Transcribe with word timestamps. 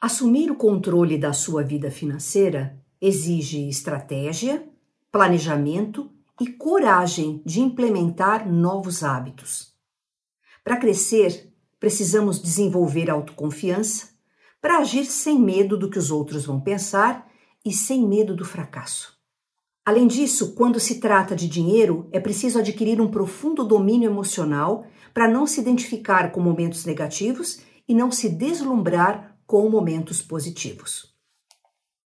Assumir 0.00 0.48
o 0.48 0.54
controle 0.54 1.18
da 1.18 1.32
sua 1.32 1.64
vida 1.64 1.90
financeira 1.90 2.78
exige 3.00 3.68
estratégia, 3.68 4.64
planejamento 5.10 6.08
e 6.40 6.46
coragem 6.46 7.42
de 7.44 7.60
implementar 7.60 8.48
novos 8.48 9.02
hábitos. 9.02 9.74
Para 10.62 10.76
crescer, 10.76 11.52
precisamos 11.80 12.40
desenvolver 12.40 13.10
autoconfiança 13.10 14.10
para 14.60 14.78
agir 14.78 15.04
sem 15.04 15.36
medo 15.36 15.76
do 15.76 15.90
que 15.90 15.98
os 15.98 16.12
outros 16.12 16.46
vão 16.46 16.60
pensar 16.60 17.28
e 17.64 17.72
sem 17.72 18.06
medo 18.06 18.36
do 18.36 18.44
fracasso. 18.44 19.18
Além 19.84 20.06
disso, 20.06 20.54
quando 20.54 20.78
se 20.78 21.00
trata 21.00 21.34
de 21.34 21.48
dinheiro, 21.48 22.08
é 22.12 22.20
preciso 22.20 22.60
adquirir 22.60 23.00
um 23.00 23.10
profundo 23.10 23.64
domínio 23.64 24.08
emocional 24.08 24.86
para 25.12 25.26
não 25.26 25.44
se 25.44 25.60
identificar 25.60 26.30
com 26.30 26.40
momentos 26.40 26.84
negativos 26.84 27.62
e 27.88 27.92
não 27.92 28.12
se 28.12 28.28
deslumbrar 28.28 29.27
com 29.48 29.70
momentos 29.70 30.20
positivos. 30.20 31.16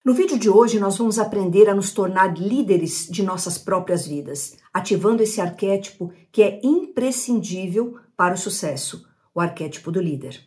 No 0.04 0.12
vídeo 0.12 0.36
de 0.36 0.50
hoje, 0.50 0.80
nós 0.80 0.98
vamos 0.98 1.16
aprender 1.16 1.68
a 1.68 1.74
nos 1.74 1.92
tornar 1.92 2.36
líderes 2.36 3.06
de 3.08 3.22
nossas 3.22 3.56
próprias 3.56 4.04
vidas, 4.04 4.56
ativando 4.74 5.22
esse 5.22 5.40
arquétipo 5.40 6.12
que 6.32 6.42
é 6.42 6.60
imprescindível 6.64 7.96
para 8.16 8.34
o 8.34 8.36
sucesso, 8.36 9.08
o 9.32 9.40
arquétipo 9.40 9.92
do 9.92 10.00
líder. 10.00 10.44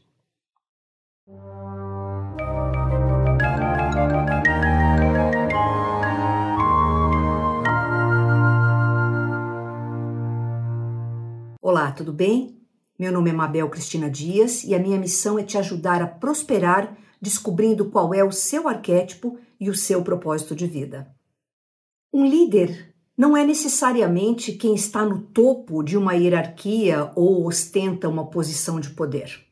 Olá, 11.61 11.93
tudo 11.93 12.11
bem? 12.11 12.62
Meu 12.97 13.11
nome 13.11 13.31
é 13.31 13.33
Mabel 13.33 13.67
Cristina 13.69 14.07
Dias 14.07 14.63
e 14.63 14.75
a 14.75 14.79
minha 14.79 14.99
missão 14.99 15.39
é 15.39 15.43
te 15.43 15.57
ajudar 15.57 16.01
a 16.01 16.07
prosperar 16.07 16.95
descobrindo 17.19 17.89
qual 17.89 18.13
é 18.13 18.23
o 18.23 18.31
seu 18.31 18.67
arquétipo 18.67 19.39
e 19.59 19.67
o 19.69 19.75
seu 19.75 20.03
propósito 20.03 20.55
de 20.55 20.67
vida. 20.67 21.07
Um 22.13 22.23
líder 22.23 22.93
não 23.17 23.35
é 23.35 23.43
necessariamente 23.43 24.51
quem 24.51 24.75
está 24.75 25.03
no 25.03 25.21
topo 25.21 25.81
de 25.81 25.97
uma 25.97 26.13
hierarquia 26.13 27.11
ou 27.15 27.47
ostenta 27.47 28.07
uma 28.07 28.29
posição 28.29 28.79
de 28.79 28.91
poder. 28.91 29.43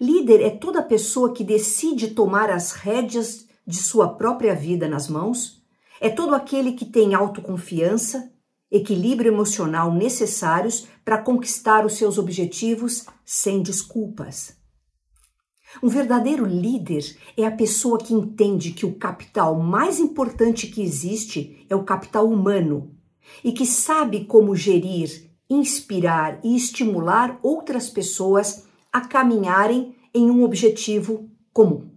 Líder 0.00 0.42
é 0.42 0.50
toda 0.50 0.82
pessoa 0.82 1.32
que 1.32 1.44
decide 1.44 2.08
tomar 2.08 2.50
as 2.50 2.72
rédeas 2.72 3.46
de 3.64 3.76
sua 3.76 4.08
própria 4.14 4.54
vida 4.54 4.88
nas 4.88 5.08
mãos, 5.08 5.62
é 6.00 6.08
todo 6.08 6.34
aquele 6.34 6.72
que 6.72 6.86
tem 6.86 7.14
autoconfiança, 7.14 8.32
equilíbrio 8.70 9.32
emocional 9.32 9.92
necessários 9.92 10.86
para 11.04 11.18
conquistar 11.18 11.84
os 11.84 11.94
seus 11.94 12.18
objetivos 12.18 13.04
sem 13.24 13.62
desculpas. 13.62 14.56
Um 15.82 15.88
verdadeiro 15.88 16.44
líder 16.44 17.16
é 17.36 17.44
a 17.44 17.50
pessoa 17.50 17.98
que 17.98 18.12
entende 18.12 18.72
que 18.72 18.84
o 18.84 18.94
capital 18.94 19.58
mais 19.58 19.98
importante 20.00 20.66
que 20.66 20.82
existe 20.82 21.64
é 21.68 21.76
o 21.76 21.84
capital 21.84 22.28
humano 22.28 22.94
e 23.44 23.52
que 23.52 23.64
sabe 23.64 24.24
como 24.24 24.56
gerir, 24.56 25.30
inspirar 25.48 26.40
e 26.42 26.56
estimular 26.56 27.38
outras 27.42 27.88
pessoas 27.88 28.64
a 28.92 29.00
caminharem 29.00 29.94
em 30.12 30.28
um 30.28 30.42
objetivo 30.42 31.30
comum. 31.52 31.88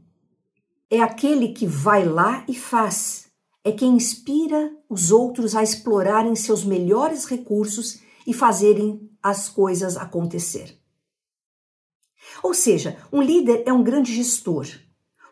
É 0.89 1.01
aquele 1.01 1.49
que 1.49 1.65
vai 1.65 2.05
lá 2.05 2.45
e 2.47 2.53
faz 2.53 3.23
é 3.63 3.71
quem 3.71 3.93
inspira 3.95 4.71
os 4.93 5.09
outros 5.09 5.55
a 5.55 5.63
explorarem 5.63 6.35
seus 6.35 6.63
melhores 6.63 7.25
recursos 7.25 7.99
e 8.27 8.33
fazerem 8.33 9.09
as 9.21 9.49
coisas 9.49 9.97
acontecer. 9.97 10.77
Ou 12.43 12.53
seja, 12.53 12.97
um 13.11 13.21
líder 13.21 13.63
é 13.65 13.73
um 13.73 13.83
grande 13.83 14.13
gestor, 14.13 14.67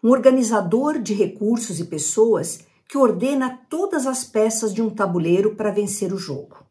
um 0.03 0.09
organizador 0.09 0.99
de 0.99 1.13
recursos 1.13 1.79
e 1.79 1.85
pessoas 1.85 2.65
que 2.89 2.97
ordena 2.97 3.61
todas 3.69 4.07
as 4.07 4.23
peças 4.23 4.73
de 4.73 4.81
um 4.81 4.89
tabuleiro 4.89 5.55
para 5.55 5.71
vencer 5.71 6.11
o 6.11 6.17
jogo. 6.17 6.65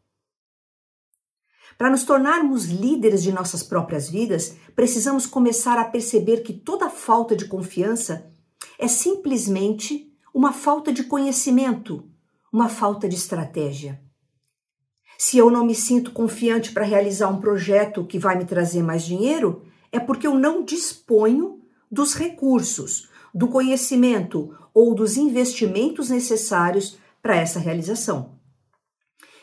Para 1.77 1.89
nos 1.89 2.03
tornarmos 2.03 2.65
líderes 2.65 3.23
de 3.23 3.31
nossas 3.31 3.63
próprias 3.63 4.09
vidas, 4.09 4.55
precisamos 4.75 5.25
começar 5.25 5.79
a 5.79 5.85
perceber 5.85 6.41
que 6.41 6.53
toda 6.53 6.89
falta 6.89 7.35
de 7.35 7.45
confiança 7.45 8.29
é 8.77 8.87
simplesmente 8.87 10.13
uma 10.33 10.51
falta 10.51 10.91
de 10.91 11.03
conhecimento, 11.05 12.10
uma 12.51 12.67
falta 12.67 13.07
de 13.07 13.15
estratégia. 13.15 14.01
Se 15.17 15.37
eu 15.37 15.49
não 15.49 15.65
me 15.65 15.75
sinto 15.75 16.11
confiante 16.11 16.71
para 16.71 16.83
realizar 16.83 17.29
um 17.29 17.39
projeto 17.39 18.05
que 18.05 18.19
vai 18.19 18.37
me 18.37 18.45
trazer 18.45 18.83
mais 18.83 19.03
dinheiro, 19.03 19.63
é 19.91 19.99
porque 19.99 20.25
eu 20.25 20.33
não 20.33 20.63
disponho 20.65 21.61
dos 21.91 22.15
recursos, 22.15 23.09
do 23.33 23.47
conhecimento 23.47 24.55
ou 24.73 24.95
dos 24.95 25.17
investimentos 25.17 26.09
necessários 26.09 26.97
para 27.21 27.35
essa 27.35 27.59
realização. 27.59 28.39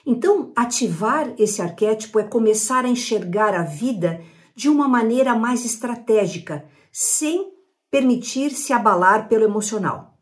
Então, 0.04 0.52
ativar 0.56 1.32
esse 1.38 1.62
arquétipo 1.62 2.18
é 2.18 2.24
começar 2.24 2.84
a 2.84 2.88
enxergar 2.88 3.54
a 3.54 3.62
vida 3.62 4.22
de 4.54 4.68
uma 4.68 4.88
maneira 4.88 5.34
mais 5.34 5.64
estratégica, 5.64 6.66
sem 6.90 7.52
permitir 7.90 8.50
se 8.50 8.72
abalar 8.72 9.28
pelo 9.28 9.44
emocional. 9.44 10.17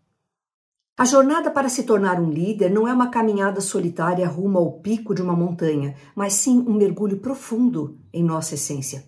A 0.99 1.05
jornada 1.05 1.51
para 1.51 1.69
se 1.69 1.83
tornar 1.83 2.19
um 2.19 2.31
líder 2.31 2.71
não 2.71 2.89
é 2.89 2.93
uma 2.93 3.11
caminhada 3.11 3.61
solitária 3.61 4.27
rumo 4.27 4.57
ao 4.57 4.81
pico 4.81 5.15
de 5.15 5.21
uma 5.21 5.37
montanha, 5.37 5.95
mas 6.15 6.33
sim 6.33 6.59
um 6.67 6.73
mergulho 6.73 7.19
profundo 7.19 7.99
em 8.11 8.25
nossa 8.25 8.55
essência. 8.55 9.05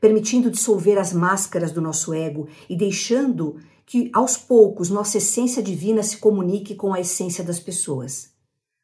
Permitindo 0.00 0.50
dissolver 0.50 0.98
as 0.98 1.12
máscaras 1.12 1.70
do 1.70 1.80
nosso 1.80 2.12
ego 2.12 2.48
e 2.68 2.76
deixando 2.76 3.60
que, 3.86 4.10
aos 4.12 4.36
poucos, 4.36 4.90
nossa 4.90 5.18
essência 5.18 5.62
divina 5.62 6.02
se 6.02 6.16
comunique 6.16 6.74
com 6.74 6.92
a 6.92 6.98
essência 6.98 7.44
das 7.44 7.60
pessoas. 7.60 8.32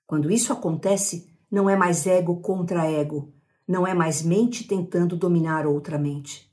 Quando 0.07 0.31
isso 0.31 0.53
acontece, 0.53 1.29
não 1.51 1.69
é 1.69 1.75
mais 1.75 2.07
ego 2.07 2.41
contra 2.41 2.89
ego, 2.89 3.35
não 3.67 3.85
é 3.85 3.93
mais 3.93 4.23
mente 4.23 4.69
tentando 4.69 5.17
dominar 5.17 5.67
outra 5.67 5.99
mente. 5.99 6.49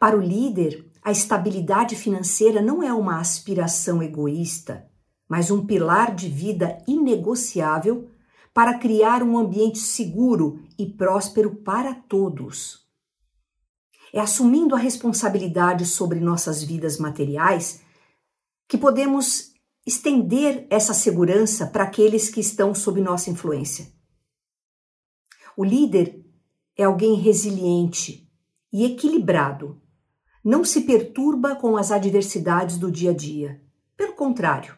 Para 0.00 0.16
o 0.16 0.20
líder, 0.20 0.91
a 1.04 1.10
estabilidade 1.10 1.96
financeira 1.96 2.62
não 2.62 2.80
é 2.80 2.92
uma 2.92 3.18
aspiração 3.18 4.00
egoísta, 4.00 4.88
mas 5.28 5.50
um 5.50 5.66
pilar 5.66 6.14
de 6.14 6.28
vida 6.28 6.78
inegociável 6.86 8.08
para 8.54 8.78
criar 8.78 9.22
um 9.22 9.36
ambiente 9.36 9.78
seguro 9.78 10.62
e 10.78 10.86
próspero 10.86 11.56
para 11.56 11.92
todos. 11.94 12.86
É 14.12 14.20
assumindo 14.20 14.76
a 14.76 14.78
responsabilidade 14.78 15.86
sobre 15.86 16.20
nossas 16.20 16.62
vidas 16.62 16.98
materiais 16.98 17.82
que 18.68 18.78
podemos 18.78 19.52
estender 19.84 20.66
essa 20.70 20.94
segurança 20.94 21.66
para 21.66 21.84
aqueles 21.84 22.28
que 22.28 22.40
estão 22.40 22.74
sob 22.74 23.00
nossa 23.00 23.28
influência. 23.28 23.92
O 25.56 25.64
líder 25.64 26.24
é 26.76 26.84
alguém 26.84 27.14
resiliente 27.14 28.30
e 28.72 28.84
equilibrado 28.84 29.81
não 30.44 30.64
se 30.64 30.82
perturba 30.82 31.54
com 31.54 31.76
as 31.76 31.90
adversidades 31.90 32.78
do 32.78 32.90
dia 32.90 33.10
a 33.10 33.14
dia. 33.14 33.60
Pelo 33.96 34.14
contrário, 34.14 34.74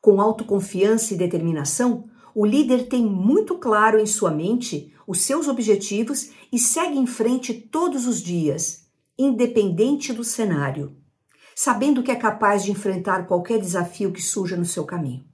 com 0.00 0.20
autoconfiança 0.20 1.14
e 1.14 1.16
determinação, 1.16 2.08
o 2.34 2.44
líder 2.44 2.88
tem 2.88 3.04
muito 3.04 3.56
claro 3.58 3.98
em 3.98 4.06
sua 4.06 4.30
mente 4.30 4.92
os 5.06 5.22
seus 5.22 5.48
objetivos 5.48 6.30
e 6.52 6.58
segue 6.58 6.98
em 6.98 7.06
frente 7.06 7.54
todos 7.54 8.06
os 8.06 8.20
dias, 8.20 8.86
independente 9.18 10.12
do 10.12 10.22
cenário, 10.22 10.96
sabendo 11.54 12.02
que 12.02 12.10
é 12.10 12.16
capaz 12.16 12.62
de 12.62 12.70
enfrentar 12.70 13.26
qualquer 13.26 13.58
desafio 13.58 14.12
que 14.12 14.20
surja 14.20 14.56
no 14.56 14.64
seu 14.64 14.84
caminho. 14.84 15.24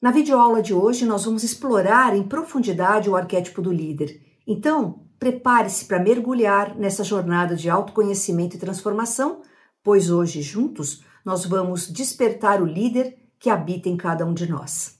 Na 0.00 0.10
videoaula 0.12 0.62
de 0.62 0.72
hoje, 0.72 1.04
nós 1.04 1.24
vamos 1.24 1.42
explorar 1.42 2.16
em 2.16 2.22
profundidade 2.22 3.10
o 3.10 3.16
arquétipo 3.16 3.60
do 3.60 3.72
líder. 3.72 4.20
Então, 4.46 5.07
Prepare-se 5.18 5.86
para 5.86 5.98
mergulhar 5.98 6.76
nessa 6.76 7.02
jornada 7.02 7.56
de 7.56 7.68
autoconhecimento 7.68 8.56
e 8.56 8.58
transformação, 8.58 9.42
pois 9.82 10.10
hoje, 10.10 10.42
juntos, 10.42 11.02
nós 11.24 11.44
vamos 11.44 11.90
despertar 11.90 12.62
o 12.62 12.66
líder 12.66 13.18
que 13.38 13.50
habita 13.50 13.88
em 13.88 13.96
cada 13.96 14.24
um 14.24 14.32
de 14.32 14.48
nós. 14.48 14.98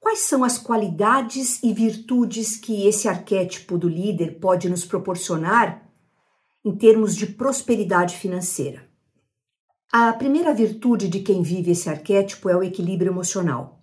Quais 0.00 0.20
são 0.20 0.44
as 0.44 0.58
qualidades 0.58 1.62
e 1.62 1.72
virtudes 1.72 2.56
que 2.56 2.86
esse 2.86 3.08
arquétipo 3.08 3.78
do 3.78 3.88
líder 3.88 4.38
pode 4.38 4.68
nos 4.68 4.84
proporcionar 4.84 5.88
em 6.64 6.74
termos 6.74 7.16
de 7.16 7.26
prosperidade 7.26 8.16
financeira? 8.16 8.86
A 9.90 10.12
primeira 10.12 10.52
virtude 10.52 11.08
de 11.08 11.20
quem 11.20 11.42
vive 11.42 11.70
esse 11.70 11.88
arquétipo 11.88 12.48
é 12.48 12.56
o 12.56 12.62
equilíbrio 12.62 13.12
emocional. 13.12 13.80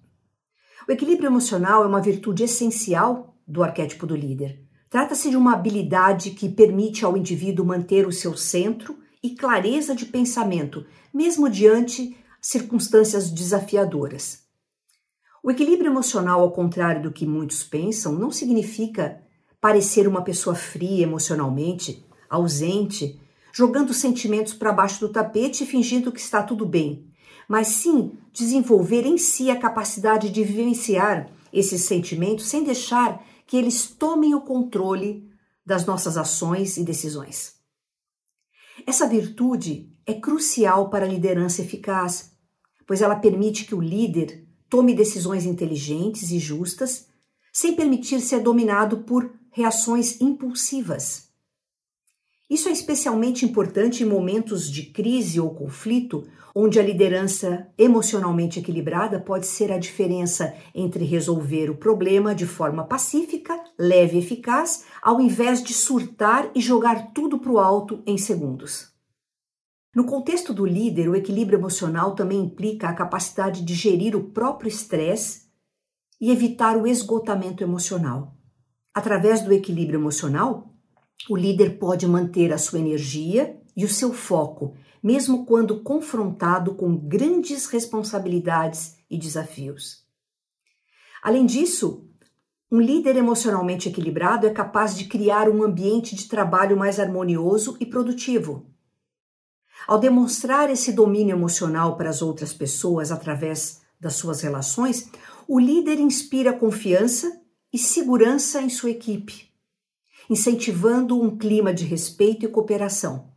O 0.88 0.92
equilíbrio 0.92 1.28
emocional 1.28 1.84
é 1.84 1.88
uma 1.88 2.02
virtude 2.02 2.44
essencial 2.44 3.38
do 3.48 3.64
arquétipo 3.64 4.06
do 4.06 4.16
líder. 4.16 4.71
Trata-se 4.92 5.30
de 5.30 5.38
uma 5.38 5.54
habilidade 5.54 6.32
que 6.32 6.50
permite 6.50 7.06
ao 7.06 7.16
indivíduo 7.16 7.66
manter 7.66 8.06
o 8.06 8.12
seu 8.12 8.36
centro 8.36 9.00
e 9.24 9.30
clareza 9.30 9.96
de 9.96 10.06
pensamento, 10.06 10.86
mesmo 11.14 11.50
diante 11.50 12.18
circunstâncias 12.42 13.30
desafiadoras. 13.30 14.40
O 15.42 15.50
equilíbrio 15.50 15.90
emocional, 15.90 16.42
ao 16.42 16.52
contrário 16.52 17.04
do 17.04 17.12
que 17.12 17.26
muitos 17.26 17.64
pensam, 17.64 18.12
não 18.12 18.30
significa 18.30 19.24
parecer 19.62 20.10
uma 20.10 20.24
pessoa 20.26 20.56
fria 20.56 21.04
emocionalmente, 21.04 22.06
ausente, 22.30 23.18
jogando 23.54 23.94
sentimentos 23.94 24.54
para 24.54 24.74
baixo 24.74 25.00
do 25.00 25.14
tapete 25.14 25.64
e 25.64 25.68
fingindo 25.68 26.12
que 26.12 26.20
está 26.20 26.44
tudo 26.44 26.66
bem, 26.66 27.08
mas 27.48 27.68
sim 27.68 28.12
desenvolver 28.34 29.06
em 29.06 29.18
si 29.18 29.50
a 29.50 29.58
capacidade 29.58 30.30
de 30.30 30.44
vivenciar 30.44 31.30
esses 31.54 31.84
sentimentos 31.84 32.48
sem 32.48 32.66
deixar 32.66 33.31
que 33.52 33.58
eles 33.58 33.86
tomem 33.86 34.34
o 34.34 34.40
controle 34.40 35.30
das 35.66 35.86
nossas 35.86 36.16
ações 36.16 36.78
e 36.78 36.86
decisões. 36.86 37.56
Essa 38.88 39.06
virtude 39.06 39.92
é 40.06 40.14
crucial 40.14 40.90
para 40.90 41.06
a 41.06 41.10
liderança 41.10 41.62
eficaz, 41.62 42.32
pois 42.88 43.02
ela 43.02 43.18
permite 43.18 43.66
que 43.66 43.76
o 43.76 43.82
líder 43.82 44.48
tome 44.70 44.96
decisões 44.96 45.46
inteligentes 45.46 46.32
e 46.32 46.40
justas, 46.40 47.10
sem 47.52 47.76
permitir 47.76 48.22
ser 48.22 48.40
dominado 48.40 49.00
por 49.00 49.30
reações 49.52 50.22
impulsivas. 50.22 51.31
Isso 52.52 52.68
é 52.68 52.72
especialmente 52.74 53.46
importante 53.46 54.04
em 54.04 54.06
momentos 54.06 54.70
de 54.70 54.84
crise 54.84 55.40
ou 55.40 55.56
conflito, 55.56 56.28
onde 56.54 56.82
a 56.82 56.84
liderança 56.84 57.70
emocionalmente 57.78 58.60
equilibrada 58.60 59.22
pode 59.22 59.48
ser 59.48 59.72
a 59.72 59.78
diferença 59.78 60.54
entre 60.76 61.06
resolver 61.06 61.70
o 61.70 61.78
problema 61.78 62.36
de 62.36 62.46
forma 62.46 62.84
pacífica, 62.84 63.58
leve 63.80 64.18
e 64.18 64.20
eficaz, 64.20 64.84
ao 65.02 65.22
invés 65.22 65.64
de 65.64 65.74
surtar 65.74 66.52
e 66.54 66.60
jogar 66.60 67.14
tudo 67.14 67.40
para 67.40 67.54
o 67.54 67.58
alto 67.58 68.04
em 68.06 68.18
segundos. 68.18 68.92
No 69.96 70.04
contexto 70.04 70.54
do 70.54 70.66
líder, 70.66 71.08
o 71.08 71.16
equilíbrio 71.16 71.58
emocional 71.58 72.16
também 72.16 72.42
implica 72.42 72.90
a 72.90 72.94
capacidade 72.94 73.64
de 73.64 73.74
gerir 73.74 74.14
o 74.14 74.26
próprio 74.26 74.68
estresse 74.68 75.44
e 76.20 76.30
evitar 76.30 76.76
o 76.76 76.86
esgotamento 76.86 77.64
emocional. 77.64 78.36
Através 78.94 79.40
do 79.40 79.54
equilíbrio 79.54 79.98
emocional, 79.98 80.71
o 81.30 81.36
líder 81.36 81.78
pode 81.78 82.08
manter 82.08 82.52
a 82.52 82.58
sua 82.58 82.80
energia 82.80 83.60
e 83.76 83.86
o 83.86 83.90
seu 83.90 84.14
foco, 84.14 84.76
mesmo 85.02 85.46
quando 85.46 85.82
confrontado 85.82 86.76
com 86.76 86.96
grandes 86.96 87.66
responsabilidades 87.68 88.98
e 89.10 89.18
desafios. 89.18 90.06
Além 91.22 91.46
disso, 91.46 92.08
um 92.72 92.80
líder 92.80 93.18
emocionalmente 93.18 93.90
equilibrado 93.90 94.48
é 94.48 94.50
capaz 94.50 94.98
de 94.98 95.06
criar 95.06 95.50
um 95.50 95.64
ambiente 95.64 96.16
de 96.16 96.28
trabalho 96.28 96.78
mais 96.78 97.00
harmonioso 97.00 97.76
e 97.80 97.86
produtivo. 97.86 98.66
Ao 99.88 100.00
demonstrar 100.00 100.70
esse 100.70 100.94
domínio 100.94 101.36
emocional 101.36 101.98
para 101.98 102.10
as 102.10 102.22
outras 102.22 102.54
pessoas 102.54 103.12
através 103.12 103.82
das 104.00 104.14
suas 104.14 104.42
relações, 104.42 105.10
o 105.48 105.60
líder 105.60 106.00
inspira 106.00 106.54
confiança 106.54 107.42
e 107.74 107.78
segurança 107.78 108.62
em 108.62 108.70
sua 108.70 108.92
equipe, 108.92 109.51
incentivando 110.30 111.22
um 111.22 111.38
clima 111.38 111.74
de 111.74 111.86
respeito 111.86 112.46
e 112.46 112.50
cooperação. 112.50 113.32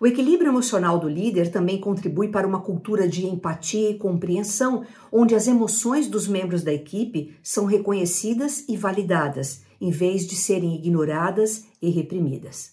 O 0.00 0.06
equilíbrio 0.06 0.50
emocional 0.50 0.98
do 0.98 1.08
líder 1.08 1.50
também 1.50 1.80
contribui 1.80 2.28
para 2.28 2.46
uma 2.46 2.60
cultura 2.60 3.06
de 3.06 3.26
empatia 3.26 3.90
e 3.90 3.98
compreensão, 3.98 4.84
onde 5.12 5.34
as 5.34 5.46
emoções 5.46 6.08
dos 6.08 6.26
membros 6.26 6.62
da 6.62 6.72
equipe 6.72 7.36
são 7.42 7.66
reconhecidas 7.66 8.64
e 8.68 8.76
validadas, 8.76 9.62
em 9.80 9.90
vez 9.90 10.26
de 10.26 10.34
serem 10.34 10.74
ignoradas 10.74 11.66
e 11.80 11.88
reprimidas. 11.90 12.72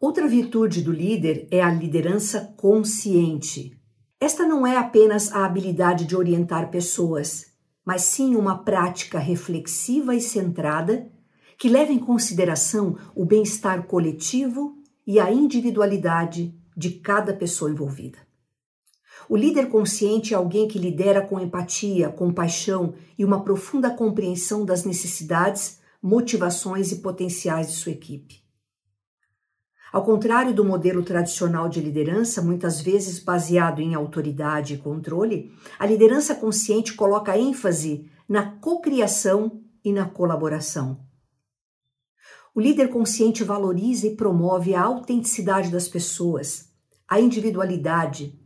Outra 0.00 0.26
virtude 0.26 0.82
do 0.82 0.92
líder 0.92 1.46
é 1.50 1.62
a 1.62 1.70
liderança 1.70 2.52
consciente. 2.56 3.76
Esta 4.20 4.46
não 4.46 4.66
é 4.66 4.76
apenas 4.76 5.32
a 5.32 5.44
habilidade 5.44 6.04
de 6.06 6.16
orientar 6.16 6.70
pessoas, 6.70 7.46
mas 7.84 8.02
sim 8.02 8.34
uma 8.34 8.58
prática 8.64 9.18
reflexiva 9.18 10.14
e 10.14 10.20
centrada 10.20 11.10
que 11.58 11.68
leva 11.68 11.92
em 11.92 11.98
consideração 11.98 12.96
o 13.14 13.24
bem-estar 13.24 13.84
coletivo 13.84 14.76
e 15.06 15.20
a 15.20 15.32
individualidade 15.32 16.54
de 16.76 16.90
cada 16.90 17.32
pessoa 17.32 17.70
envolvida. 17.70 18.18
O 19.28 19.36
líder 19.36 19.68
consciente 19.68 20.34
é 20.34 20.36
alguém 20.36 20.68
que 20.68 20.78
lidera 20.78 21.20
com 21.20 21.40
empatia, 21.40 22.10
compaixão 22.10 22.94
e 23.18 23.24
uma 23.24 23.42
profunda 23.42 23.90
compreensão 23.90 24.64
das 24.64 24.84
necessidades, 24.84 25.80
motivações 26.02 26.92
e 26.92 26.96
potenciais 26.96 27.68
de 27.68 27.72
sua 27.74 27.92
equipe. 27.92 28.44
Ao 29.92 30.04
contrário 30.04 30.52
do 30.52 30.64
modelo 30.64 31.02
tradicional 31.02 31.68
de 31.68 31.80
liderança, 31.80 32.42
muitas 32.42 32.80
vezes 32.80 33.18
baseado 33.18 33.80
em 33.80 33.94
autoridade 33.94 34.74
e 34.74 34.78
controle, 34.78 35.52
a 35.78 35.86
liderança 35.86 36.34
consciente 36.34 36.92
coloca 36.92 37.38
ênfase 37.38 38.10
na 38.28 38.50
cocriação 38.58 39.62
e 39.82 39.92
na 39.92 40.04
colaboração. 40.04 41.05
O 42.56 42.60
líder 42.60 42.88
consciente 42.88 43.44
valoriza 43.44 44.06
e 44.06 44.16
promove 44.16 44.74
a 44.74 44.82
autenticidade 44.82 45.70
das 45.70 45.86
pessoas, 45.86 46.70
a 47.06 47.20
individualidade, 47.20 48.40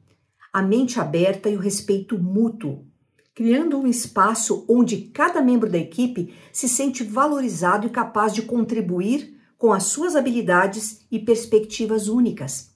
a 0.52 0.60
mente 0.60 0.98
aberta 0.98 1.48
e 1.48 1.56
o 1.56 1.60
respeito 1.60 2.18
mútuo, 2.18 2.84
criando 3.32 3.78
um 3.78 3.86
espaço 3.86 4.66
onde 4.68 5.02
cada 5.12 5.40
membro 5.40 5.70
da 5.70 5.78
equipe 5.78 6.34
se 6.52 6.68
sente 6.68 7.04
valorizado 7.04 7.86
e 7.86 7.90
capaz 7.90 8.34
de 8.34 8.42
contribuir 8.42 9.40
com 9.56 9.72
as 9.72 9.84
suas 9.84 10.16
habilidades 10.16 11.06
e 11.08 11.20
perspectivas 11.20 12.08
únicas. 12.08 12.74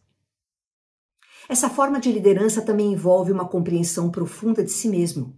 Essa 1.49 1.69
forma 1.69 1.99
de 1.99 2.13
liderança 2.13 2.63
também 2.63 2.93
envolve 2.93 3.33
uma 3.33 3.49
compreensão 3.49 4.09
profunda 4.09 4.63
de 4.63 4.71
si 4.71 4.89
mesmo. 4.89 5.35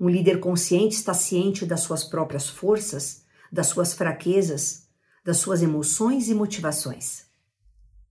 Um 0.00 0.08
líder 0.08 0.40
consciente 0.40 0.96
está 0.96 1.14
ciente 1.14 1.64
das 1.64 1.82
suas 1.82 2.02
próprias 2.02 2.48
forças, 2.48 3.24
das 3.52 3.68
suas 3.68 3.94
fraquezas, 3.94 4.85
das 5.26 5.38
suas 5.38 5.60
emoções 5.60 6.28
e 6.28 6.34
motivações. 6.34 7.24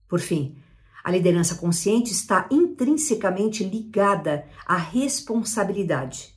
Por 0.06 0.20
fim, 0.20 0.58
a 1.02 1.10
liderança 1.10 1.54
consciente 1.54 2.12
está 2.12 2.46
intrinsecamente 2.50 3.64
ligada 3.64 4.44
à 4.66 4.76
responsabilidade. 4.76 6.34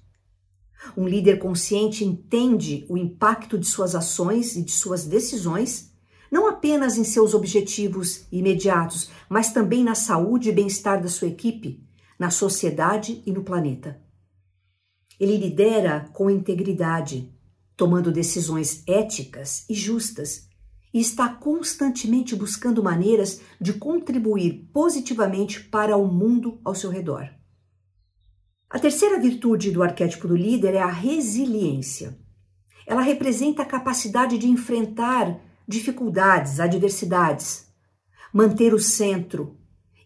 Um 0.95 1.05
líder 1.05 1.37
consciente 1.37 2.05
entende 2.05 2.85
o 2.87 2.97
impacto 2.97 3.59
de 3.59 3.67
suas 3.67 3.93
ações 3.93 4.55
e 4.55 4.63
de 4.63 4.71
suas 4.71 5.03
decisões 5.03 5.89
não 6.31 6.47
apenas 6.47 6.97
em 6.97 7.03
seus 7.03 7.33
objetivos 7.33 8.25
imediatos, 8.31 9.09
mas 9.27 9.51
também 9.51 9.83
na 9.83 9.95
saúde 9.95 10.49
e 10.49 10.53
bem-estar 10.53 11.01
da 11.01 11.09
sua 11.09 11.27
equipe, 11.27 11.83
na 12.17 12.29
sociedade 12.29 13.21
e 13.25 13.31
no 13.31 13.43
planeta. 13.43 13.99
Ele 15.19 15.35
lidera 15.35 16.09
com 16.13 16.29
integridade, 16.29 17.33
tomando 17.75 18.11
decisões 18.11 18.83
éticas 18.87 19.65
e 19.67 19.73
justas, 19.73 20.48
e 20.93 20.99
está 20.99 21.29
constantemente 21.29 22.35
buscando 22.35 22.83
maneiras 22.83 23.41
de 23.59 23.73
contribuir 23.73 24.69
positivamente 24.73 25.63
para 25.63 25.95
o 25.95 26.07
mundo 26.07 26.59
ao 26.63 26.73
seu 26.73 26.89
redor. 26.89 27.29
A 28.69 28.77
terceira 28.77 29.19
virtude 29.19 29.71
do 29.71 29.81
arquétipo 29.81 30.27
do 30.27 30.35
líder 30.35 30.75
é 30.75 30.81
a 30.81 30.91
resiliência. 30.91 32.17
Ela 32.85 33.01
representa 33.01 33.63
a 33.63 33.65
capacidade 33.65 34.37
de 34.37 34.47
enfrentar 34.47 35.39
dificuldades, 35.67 36.59
adversidades, 36.59 37.67
manter 38.33 38.73
o 38.73 38.79
centro 38.79 39.57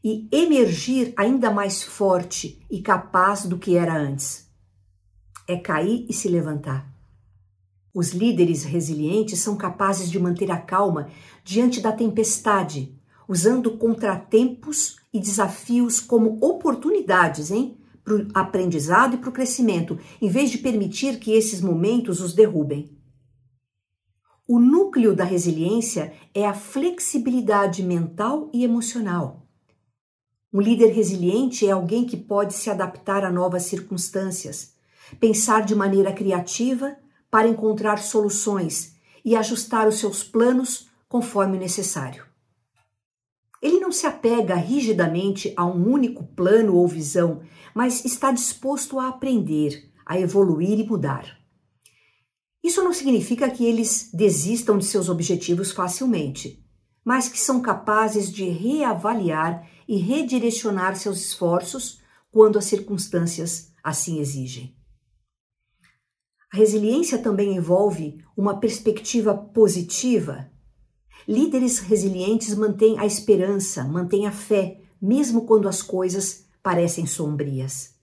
e 0.03 0.27
emergir 0.31 1.13
ainda 1.15 1.49
mais 1.49 1.81
forte 1.81 2.61
e 2.69 2.81
capaz 2.81 3.45
do 3.45 3.57
que 3.57 3.77
era 3.77 3.97
antes. 3.97 4.49
É 5.47 5.57
cair 5.57 6.05
e 6.09 6.13
se 6.13 6.27
levantar. 6.27 6.92
Os 7.93 8.09
líderes 8.09 8.63
resilientes 8.63 9.39
são 9.39 9.55
capazes 9.55 10.09
de 10.09 10.19
manter 10.19 10.49
a 10.49 10.57
calma 10.57 11.09
diante 11.43 11.79
da 11.79 11.91
tempestade, 11.91 12.97
usando 13.27 13.77
contratempos 13.77 14.97
e 15.13 15.19
desafios 15.19 15.99
como 15.99 16.39
oportunidades, 16.41 17.51
hein? 17.51 17.77
Para 18.03 18.15
o 18.15 18.27
aprendizado 18.33 19.13
e 19.13 19.17
para 19.17 19.29
o 19.29 19.33
crescimento, 19.33 19.97
em 20.19 20.27
vez 20.27 20.49
de 20.49 20.57
permitir 20.57 21.19
que 21.19 21.31
esses 21.31 21.61
momentos 21.61 22.19
os 22.19 22.33
derrubem. 22.33 22.97
O 24.45 24.59
núcleo 24.59 25.15
da 25.15 25.23
resiliência 25.23 26.13
é 26.33 26.45
a 26.45 26.53
flexibilidade 26.53 27.81
mental 27.81 28.49
e 28.51 28.63
emocional. 28.63 29.47
Um 30.51 30.59
líder 30.59 30.91
resiliente 30.91 31.65
é 31.65 31.71
alguém 31.71 32.05
que 32.05 32.17
pode 32.17 32.53
se 32.53 32.69
adaptar 32.69 33.23
a 33.23 33.31
novas 33.31 33.63
circunstâncias, 33.63 34.73
pensar 35.19 35.63
de 35.63 35.73
maneira 35.73 36.11
criativa 36.11 36.97
para 37.33 37.47
encontrar 37.47 37.97
soluções 37.97 38.95
e 39.25 39.35
ajustar 39.35 39.87
os 39.87 39.97
seus 39.97 40.23
planos 40.23 40.87
conforme 41.09 41.57
necessário. 41.57 42.23
Ele 43.59 43.79
não 43.79 43.91
se 43.91 44.05
apega 44.05 44.53
rigidamente 44.53 45.51
a 45.57 45.65
um 45.65 45.83
único 45.91 46.23
plano 46.23 46.75
ou 46.75 46.87
visão, 46.87 47.41
mas 47.73 48.05
está 48.05 48.31
disposto 48.31 48.99
a 48.99 49.07
aprender, 49.07 49.91
a 50.05 50.19
evoluir 50.19 50.79
e 50.79 50.87
mudar. 50.87 51.39
Isso 52.63 52.83
não 52.83 52.93
significa 52.93 53.49
que 53.49 53.65
eles 53.65 54.11
desistam 54.13 54.77
de 54.77 54.85
seus 54.85 55.09
objetivos 55.09 55.71
facilmente, 55.71 56.63
mas 57.03 57.27
que 57.27 57.39
são 57.39 57.63
capazes 57.63 58.31
de 58.31 58.47
reavaliar 58.47 59.67
e 59.87 59.97
redirecionar 59.97 60.95
seus 60.95 61.17
esforços 61.17 61.99
quando 62.31 62.59
as 62.59 62.65
circunstâncias 62.65 63.71
assim 63.83 64.19
exigem. 64.19 64.82
A 66.53 66.57
resiliência 66.57 67.17
também 67.17 67.55
envolve 67.55 68.23
uma 68.37 68.59
perspectiva 68.59 69.33
positiva. 69.33 70.51
Líderes 71.27 71.79
resilientes 71.79 72.53
mantêm 72.53 72.99
a 72.99 73.07
esperança, 73.07 73.83
mantêm 73.83 74.27
a 74.27 74.31
fé, 74.31 74.79
mesmo 75.01 75.47
quando 75.47 75.67
as 75.67 75.81
coisas 75.81 76.45
parecem 76.61 77.07
sombrias. 77.07 77.95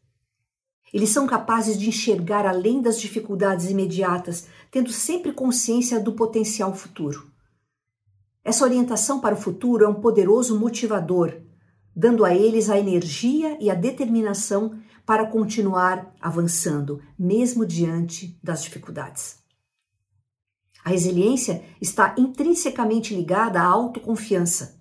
Eles 0.92 1.11
são 1.11 1.28
capazes 1.28 1.78
de 1.78 1.88
enxergar 1.88 2.45
além 2.45 2.83
das 2.83 3.00
dificuldades 3.00 3.71
imediatas, 3.71 4.49
tendo 4.69 4.90
sempre 4.90 5.33
consciência 5.33 6.00
do 6.00 6.14
potencial 6.14 6.75
futuro. 6.75 7.30
Essa 8.42 8.64
orientação 8.64 9.21
para 9.21 9.37
o 9.37 9.40
futuro 9.40 9.85
é 9.85 9.88
um 9.88 10.00
poderoso 10.00 10.59
motivador, 10.59 11.40
dando 12.00 12.25
a 12.25 12.35
eles 12.35 12.71
a 12.71 12.78
energia 12.78 13.59
e 13.61 13.71
a 13.71 13.75
determinação 13.75 14.80
para 15.04 15.26
continuar 15.26 16.14
avançando, 16.19 17.02
mesmo 17.19 17.66
diante 17.66 18.40
das 18.42 18.62
dificuldades. 18.62 19.37
A 20.83 20.88
resiliência 20.88 21.62
está 21.78 22.14
intrinsecamente 22.16 23.14
ligada 23.14 23.61
à 23.61 23.66
autoconfiança. 23.66 24.80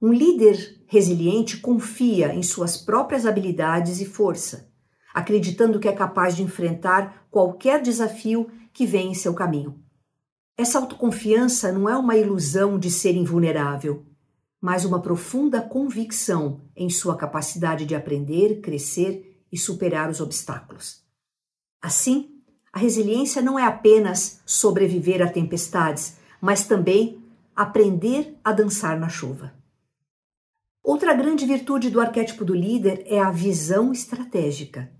Um 0.00 0.12
líder 0.12 0.84
resiliente 0.86 1.56
confia 1.56 2.34
em 2.34 2.42
suas 2.42 2.76
próprias 2.76 3.24
habilidades 3.24 3.98
e 4.02 4.04
força, 4.04 4.70
acreditando 5.14 5.80
que 5.80 5.88
é 5.88 5.92
capaz 5.92 6.36
de 6.36 6.42
enfrentar 6.42 7.28
qualquer 7.30 7.80
desafio 7.80 8.50
que 8.74 8.84
vem 8.84 9.12
em 9.12 9.14
seu 9.14 9.32
caminho. 9.32 9.82
Essa 10.54 10.78
autoconfiança 10.80 11.72
não 11.72 11.88
é 11.88 11.96
uma 11.96 12.14
ilusão 12.14 12.78
de 12.78 12.90
ser 12.90 13.16
invulnerável, 13.16 14.09
mas 14.60 14.84
uma 14.84 15.00
profunda 15.00 15.62
convicção 15.62 16.60
em 16.76 16.90
sua 16.90 17.16
capacidade 17.16 17.86
de 17.86 17.94
aprender, 17.94 18.60
crescer 18.60 19.44
e 19.50 19.56
superar 19.56 20.10
os 20.10 20.20
obstáculos. 20.20 21.02
Assim, 21.80 22.42
a 22.72 22.78
resiliência 22.78 23.40
não 23.40 23.58
é 23.58 23.64
apenas 23.64 24.42
sobreviver 24.44 25.22
a 25.22 25.30
tempestades, 25.30 26.18
mas 26.40 26.66
também 26.66 27.22
aprender 27.56 28.38
a 28.44 28.52
dançar 28.52 28.98
na 28.98 29.08
chuva. 29.08 29.52
Outra 30.82 31.14
grande 31.14 31.44
virtude 31.44 31.90
do 31.90 32.00
arquétipo 32.00 32.44
do 32.44 32.54
líder 32.54 33.02
é 33.06 33.18
a 33.18 33.30
visão 33.30 33.92
estratégica. 33.92 34.90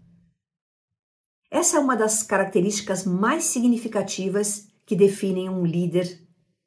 Essa 1.51 1.79
é 1.79 1.81
uma 1.81 1.97
das 1.97 2.23
características 2.23 3.05
mais 3.05 3.45
significativas 3.45 4.69
que 4.85 4.95
definem 4.95 5.49
um 5.49 5.65
líder, 5.65 6.27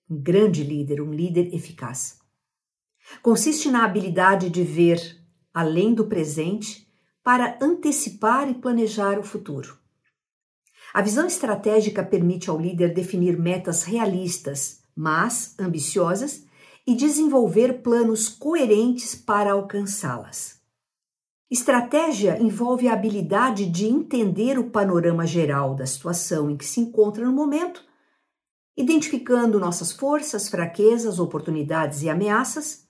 um 0.10 0.22
grande 0.22 0.64
líder, 0.64 1.02
um 1.02 1.14
líder 1.14 1.54
eficaz. 1.54 2.23
Consiste 3.22 3.70
na 3.70 3.86
habilidade 3.86 4.50
de 4.50 4.64
ver 4.64 5.22
além 5.54 5.94
do 5.94 6.06
presente 6.06 6.88
para 7.24 7.58
antecipar 7.62 8.50
e 8.50 8.54
planejar 8.54 9.20
o 9.20 9.24
futuro. 9.24 9.78
A 10.94 11.02
visão 11.02 11.26
estratégica 11.26 12.04
permite 12.04 12.50
ao 12.50 12.60
líder 12.60 12.94
definir 12.94 13.38
metas 13.40 13.84
realistas, 13.84 14.84
mas 14.96 15.56
ambiciosas, 15.60 16.46
e 16.86 16.94
desenvolver 16.96 17.82
planos 17.82 18.28
coerentes 18.28 19.16
para 19.16 19.54
alcançá-las. 19.54 20.62
Estratégia 21.50 22.42
envolve 22.42 22.88
a 22.88 22.94
habilidade 22.94 23.66
de 23.66 23.86
entender 23.86 24.60
o 24.60 24.70
panorama 24.70 25.26
geral 25.26 25.76
da 25.76 25.86
situação 25.86 26.50
em 26.50 26.58
que 26.58 26.66
se 26.66 26.82
encontra 26.82 27.26
no 27.26 27.32
momento, 27.32 27.84
identificando 28.76 29.60
nossas 29.60 29.92
forças, 29.92 30.50
fraquezas, 30.50 31.20
oportunidades 31.20 32.02
e 32.02 32.10
ameaças, 32.10 32.83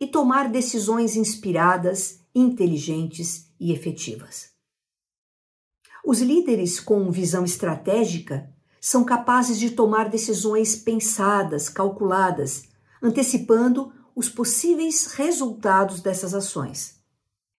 e 0.00 0.06
tomar 0.06 0.50
decisões 0.50 1.16
inspiradas, 1.16 2.20
inteligentes 2.34 3.50
e 3.58 3.72
efetivas. 3.72 4.50
Os 6.04 6.20
líderes 6.20 6.80
com 6.80 7.10
visão 7.10 7.44
estratégica 7.44 8.52
são 8.80 9.04
capazes 9.04 9.58
de 9.58 9.70
tomar 9.70 10.10
decisões 10.10 10.76
pensadas, 10.76 11.70
calculadas, 11.70 12.64
antecipando 13.02 13.90
os 14.14 14.28
possíveis 14.28 15.06
resultados 15.06 16.00
dessas 16.00 16.34
ações. 16.34 17.02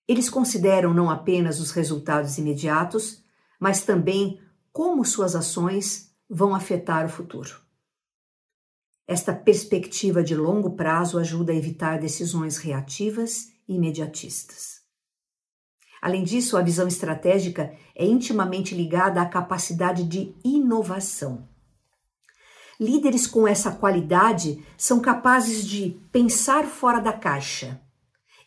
Eles 0.07 0.29
consideram 0.29 0.93
não 0.93 1.09
apenas 1.09 1.59
os 1.59 1.71
resultados 1.71 2.37
imediatos, 2.37 3.23
mas 3.59 3.81
também 3.81 4.39
como 4.71 5.03
suas 5.03 5.35
ações 5.35 6.11
vão 6.29 6.53
afetar 6.53 7.05
o 7.05 7.09
futuro. 7.09 7.64
Esta 9.07 9.33
perspectiva 9.33 10.23
de 10.23 10.35
longo 10.35 10.71
prazo 10.71 11.19
ajuda 11.19 11.51
a 11.51 11.55
evitar 11.55 11.99
decisões 11.99 12.57
reativas 12.57 13.51
e 13.67 13.75
imediatistas. 13.75 14.81
Além 16.01 16.23
disso, 16.23 16.57
a 16.57 16.61
visão 16.61 16.87
estratégica 16.87 17.73
é 17.95 18.05
intimamente 18.05 18.75
ligada 18.75 19.21
à 19.21 19.25
capacidade 19.25 20.03
de 20.03 20.35
inovação. 20.43 21.47
Líderes 22.79 23.25
com 23.25 23.47
essa 23.47 23.71
qualidade 23.71 24.63
são 24.77 24.99
capazes 24.99 25.65
de 25.65 25.99
pensar 26.11 26.65
fora 26.65 26.99
da 26.99 27.13
caixa, 27.13 27.81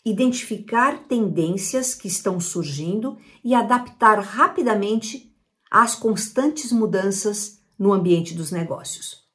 identificar 0.04 1.04
tendências 1.04 1.94
que 1.94 2.08
estão 2.08 2.38
surgindo 2.38 3.16
e 3.42 3.54
adaptar 3.54 4.20
rapidamente 4.20 5.34
às 5.70 5.94
constantes 5.94 6.72
mudanças 6.72 7.60
no 7.78 7.92
ambiente 7.92 8.34
dos 8.34 8.50
negócios. 8.50 9.27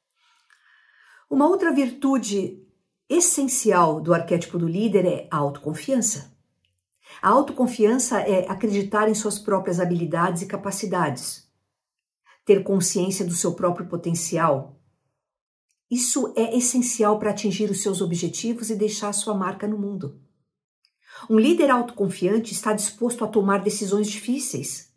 Uma 1.34 1.48
outra 1.48 1.74
virtude 1.74 2.64
essencial 3.08 4.00
do 4.00 4.14
arquétipo 4.14 4.56
do 4.56 4.68
líder 4.68 5.04
é 5.04 5.28
a 5.28 5.38
autoconfiança. 5.38 6.32
A 7.20 7.28
autoconfiança 7.28 8.20
é 8.20 8.48
acreditar 8.48 9.08
em 9.08 9.16
suas 9.16 9.36
próprias 9.36 9.80
habilidades 9.80 10.42
e 10.42 10.46
capacidades, 10.46 11.50
ter 12.44 12.62
consciência 12.62 13.24
do 13.24 13.34
seu 13.34 13.52
próprio 13.52 13.88
potencial. 13.88 14.80
Isso 15.90 16.32
é 16.36 16.56
essencial 16.56 17.18
para 17.18 17.30
atingir 17.30 17.68
os 17.68 17.82
seus 17.82 18.00
objetivos 18.00 18.70
e 18.70 18.76
deixar 18.76 19.12
sua 19.12 19.34
marca 19.34 19.66
no 19.66 19.76
mundo. 19.76 20.20
Um 21.28 21.36
líder 21.36 21.68
autoconfiante 21.68 22.52
está 22.52 22.72
disposto 22.72 23.24
a 23.24 23.28
tomar 23.28 23.58
decisões 23.58 24.08
difíceis, 24.08 24.92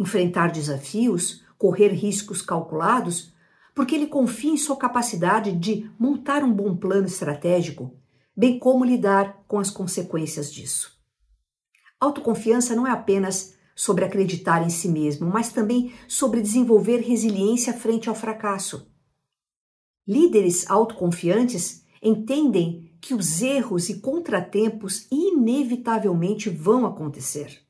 enfrentar 0.00 0.50
desafios, 0.50 1.44
correr 1.58 1.88
riscos 1.88 2.40
calculados, 2.40 3.35
porque 3.76 3.94
ele 3.94 4.06
confia 4.06 4.50
em 4.50 4.56
sua 4.56 4.74
capacidade 4.74 5.52
de 5.52 5.90
montar 5.98 6.42
um 6.42 6.50
bom 6.50 6.74
plano 6.74 7.06
estratégico, 7.06 7.94
bem 8.34 8.58
como 8.58 8.82
lidar 8.82 9.44
com 9.46 9.58
as 9.58 9.70
consequências 9.70 10.50
disso. 10.50 10.98
Autoconfiança 12.00 12.74
não 12.74 12.86
é 12.86 12.90
apenas 12.90 13.54
sobre 13.74 14.06
acreditar 14.06 14.64
em 14.64 14.70
si 14.70 14.88
mesmo, 14.88 15.28
mas 15.28 15.52
também 15.52 15.92
sobre 16.08 16.40
desenvolver 16.40 17.00
resiliência 17.00 17.74
frente 17.74 18.08
ao 18.08 18.14
fracasso. 18.14 18.90
Líderes 20.08 20.70
autoconfiantes 20.70 21.84
entendem 22.02 22.96
que 22.98 23.12
os 23.12 23.42
erros 23.42 23.90
e 23.90 24.00
contratempos 24.00 25.06
inevitavelmente 25.12 26.48
vão 26.48 26.86
acontecer. 26.86 27.60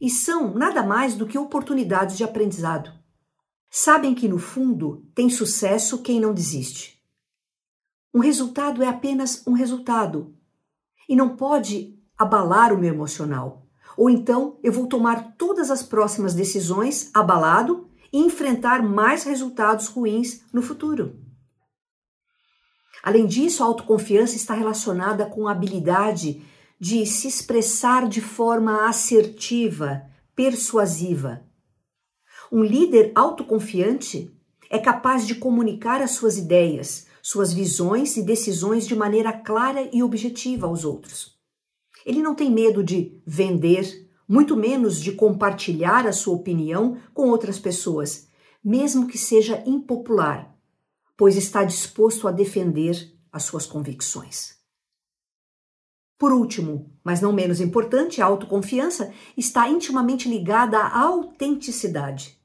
E 0.00 0.10
são 0.10 0.52
nada 0.52 0.82
mais 0.82 1.14
do 1.14 1.26
que 1.26 1.38
oportunidades 1.38 2.16
de 2.16 2.24
aprendizado. 2.24 2.97
Sabem 3.70 4.14
que, 4.14 4.28
no 4.28 4.38
fundo, 4.38 5.06
tem 5.14 5.28
sucesso 5.28 6.02
quem 6.02 6.20
não 6.20 6.32
desiste. 6.32 6.98
Um 8.12 8.20
resultado 8.20 8.82
é 8.82 8.88
apenas 8.88 9.46
um 9.46 9.52
resultado 9.52 10.34
e 11.08 11.14
não 11.14 11.36
pode 11.36 11.98
abalar 12.16 12.72
o 12.72 12.78
meu 12.78 12.92
emocional. 12.92 13.66
Ou 13.96 14.08
então 14.08 14.58
eu 14.62 14.72
vou 14.72 14.86
tomar 14.86 15.34
todas 15.36 15.70
as 15.70 15.82
próximas 15.82 16.34
decisões 16.34 17.10
abalado 17.12 17.88
e 18.12 18.18
enfrentar 18.18 18.82
mais 18.82 19.24
resultados 19.24 19.88
ruins 19.88 20.42
no 20.52 20.62
futuro. 20.62 21.20
Além 23.02 23.26
disso, 23.26 23.62
a 23.62 23.66
autoconfiança 23.66 24.36
está 24.36 24.54
relacionada 24.54 25.26
com 25.26 25.46
a 25.46 25.52
habilidade 25.52 26.42
de 26.80 27.04
se 27.06 27.28
expressar 27.28 28.08
de 28.08 28.20
forma 28.20 28.88
assertiva, 28.88 30.02
persuasiva. 30.34 31.47
Um 32.50 32.62
líder 32.62 33.12
autoconfiante 33.14 34.34
é 34.70 34.78
capaz 34.78 35.26
de 35.26 35.34
comunicar 35.34 36.00
as 36.00 36.12
suas 36.12 36.38
ideias, 36.38 37.06
suas 37.22 37.52
visões 37.52 38.16
e 38.16 38.22
decisões 38.22 38.86
de 38.86 38.96
maneira 38.96 39.32
clara 39.32 39.88
e 39.92 40.02
objetiva 40.02 40.66
aos 40.66 40.82
outros. 40.82 41.36
Ele 42.06 42.22
não 42.22 42.34
tem 42.34 42.50
medo 42.50 42.82
de 42.82 43.20
vender, 43.26 44.08
muito 44.26 44.56
menos 44.56 44.98
de 45.00 45.12
compartilhar 45.12 46.06
a 46.06 46.12
sua 46.12 46.36
opinião 46.36 46.96
com 47.12 47.28
outras 47.28 47.58
pessoas, 47.58 48.28
mesmo 48.64 49.06
que 49.06 49.18
seja 49.18 49.62
impopular, 49.66 50.56
pois 51.18 51.36
está 51.36 51.64
disposto 51.64 52.26
a 52.26 52.32
defender 52.32 53.12
as 53.30 53.42
suas 53.42 53.66
convicções. 53.66 54.56
Por 56.18 56.32
último, 56.32 56.90
mas 57.04 57.20
não 57.20 57.32
menos 57.32 57.60
importante, 57.60 58.22
a 58.22 58.26
autoconfiança 58.26 59.12
está 59.36 59.68
intimamente 59.68 60.28
ligada 60.28 60.78
à 60.78 61.02
autenticidade. 61.02 62.37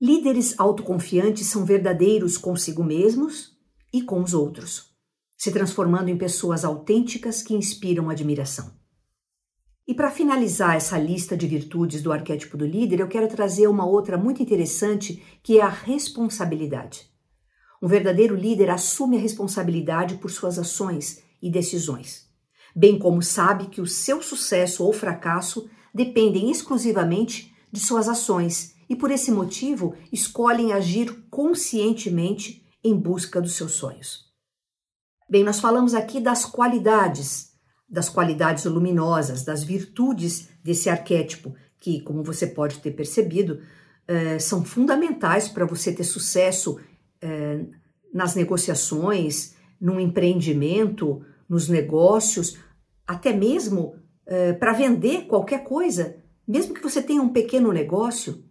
Líderes 0.00 0.58
autoconfiantes 0.58 1.46
são 1.46 1.64
verdadeiros 1.64 2.38
consigo 2.38 2.82
mesmos 2.82 3.56
e 3.92 4.02
com 4.02 4.22
os 4.22 4.32
outros 4.32 4.90
se 5.40 5.50
transformando 5.50 6.10
em 6.10 6.18
pessoas 6.18 6.66
autênticas 6.66 7.42
que 7.42 7.54
inspiram 7.54 8.10
admiração. 8.10 8.70
E 9.88 9.94
para 9.94 10.10
finalizar 10.10 10.76
essa 10.76 10.98
lista 10.98 11.34
de 11.34 11.46
virtudes 11.46 12.02
do 12.02 12.12
arquétipo 12.12 12.58
do 12.58 12.66
líder, 12.66 13.00
eu 13.00 13.08
quero 13.08 13.26
trazer 13.26 13.66
uma 13.66 13.86
outra 13.86 14.18
muito 14.18 14.42
interessante, 14.42 15.22
que 15.42 15.58
é 15.58 15.62
a 15.62 15.68
responsabilidade. 15.70 17.10
Um 17.82 17.88
verdadeiro 17.88 18.36
líder 18.36 18.68
assume 18.68 19.16
a 19.16 19.20
responsabilidade 19.20 20.16
por 20.16 20.30
suas 20.30 20.58
ações 20.58 21.22
e 21.40 21.50
decisões, 21.50 22.28
bem 22.76 22.98
como 22.98 23.22
sabe 23.22 23.68
que 23.68 23.80
o 23.80 23.86
seu 23.86 24.20
sucesso 24.20 24.84
ou 24.84 24.92
fracasso 24.92 25.70
dependem 25.94 26.50
exclusivamente 26.50 27.50
de 27.72 27.80
suas 27.80 28.10
ações 28.10 28.74
e, 28.90 28.96
por 28.96 29.12
esse 29.12 29.30
motivo, 29.30 29.94
escolhem 30.12 30.72
agir 30.72 31.24
conscientemente 31.30 32.66
em 32.82 32.98
busca 32.98 33.40
dos 33.40 33.54
seus 33.54 33.72
sonhos. 33.74 34.28
Bem, 35.28 35.44
nós 35.44 35.60
falamos 35.60 35.94
aqui 35.94 36.20
das 36.20 36.44
qualidades, 36.44 37.52
das 37.88 38.08
qualidades 38.08 38.64
luminosas, 38.64 39.44
das 39.44 39.62
virtudes 39.62 40.48
desse 40.64 40.90
arquétipo, 40.90 41.54
que, 41.78 42.00
como 42.00 42.24
você 42.24 42.48
pode 42.48 42.80
ter 42.80 42.90
percebido, 42.90 43.62
eh, 44.08 44.40
são 44.40 44.64
fundamentais 44.64 45.48
para 45.48 45.64
você 45.64 45.92
ter 45.92 46.02
sucesso 46.02 46.80
eh, 47.22 47.64
nas 48.12 48.34
negociações, 48.34 49.54
no 49.80 50.00
empreendimento, 50.00 51.24
nos 51.48 51.68
negócios, 51.68 52.58
até 53.06 53.32
mesmo 53.32 53.94
eh, 54.26 54.52
para 54.54 54.72
vender 54.72 55.26
qualquer 55.28 55.62
coisa, 55.62 56.16
mesmo 56.46 56.74
que 56.74 56.82
você 56.82 57.00
tenha 57.00 57.22
um 57.22 57.32
pequeno 57.32 57.72
negócio. 57.72 58.49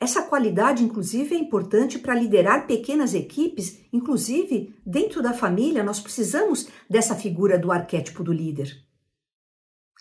Essa 0.00 0.22
qualidade, 0.22 0.82
inclusive, 0.82 1.34
é 1.34 1.38
importante 1.38 1.98
para 1.98 2.14
liderar 2.14 2.66
pequenas 2.66 3.12
equipes, 3.12 3.84
inclusive 3.92 4.74
dentro 4.84 5.22
da 5.22 5.34
família, 5.34 5.84
nós 5.84 6.00
precisamos 6.00 6.68
dessa 6.88 7.14
figura 7.14 7.58
do 7.58 7.70
arquétipo 7.70 8.24
do 8.24 8.32
líder. 8.32 8.82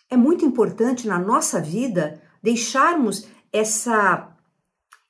É 0.10 0.15
muito 0.15 0.46
importante 0.46 1.06
na 1.06 1.20
nossa 1.20 1.62
vida 1.62 2.22
deixarmos 2.41 3.27
essa 3.51 4.34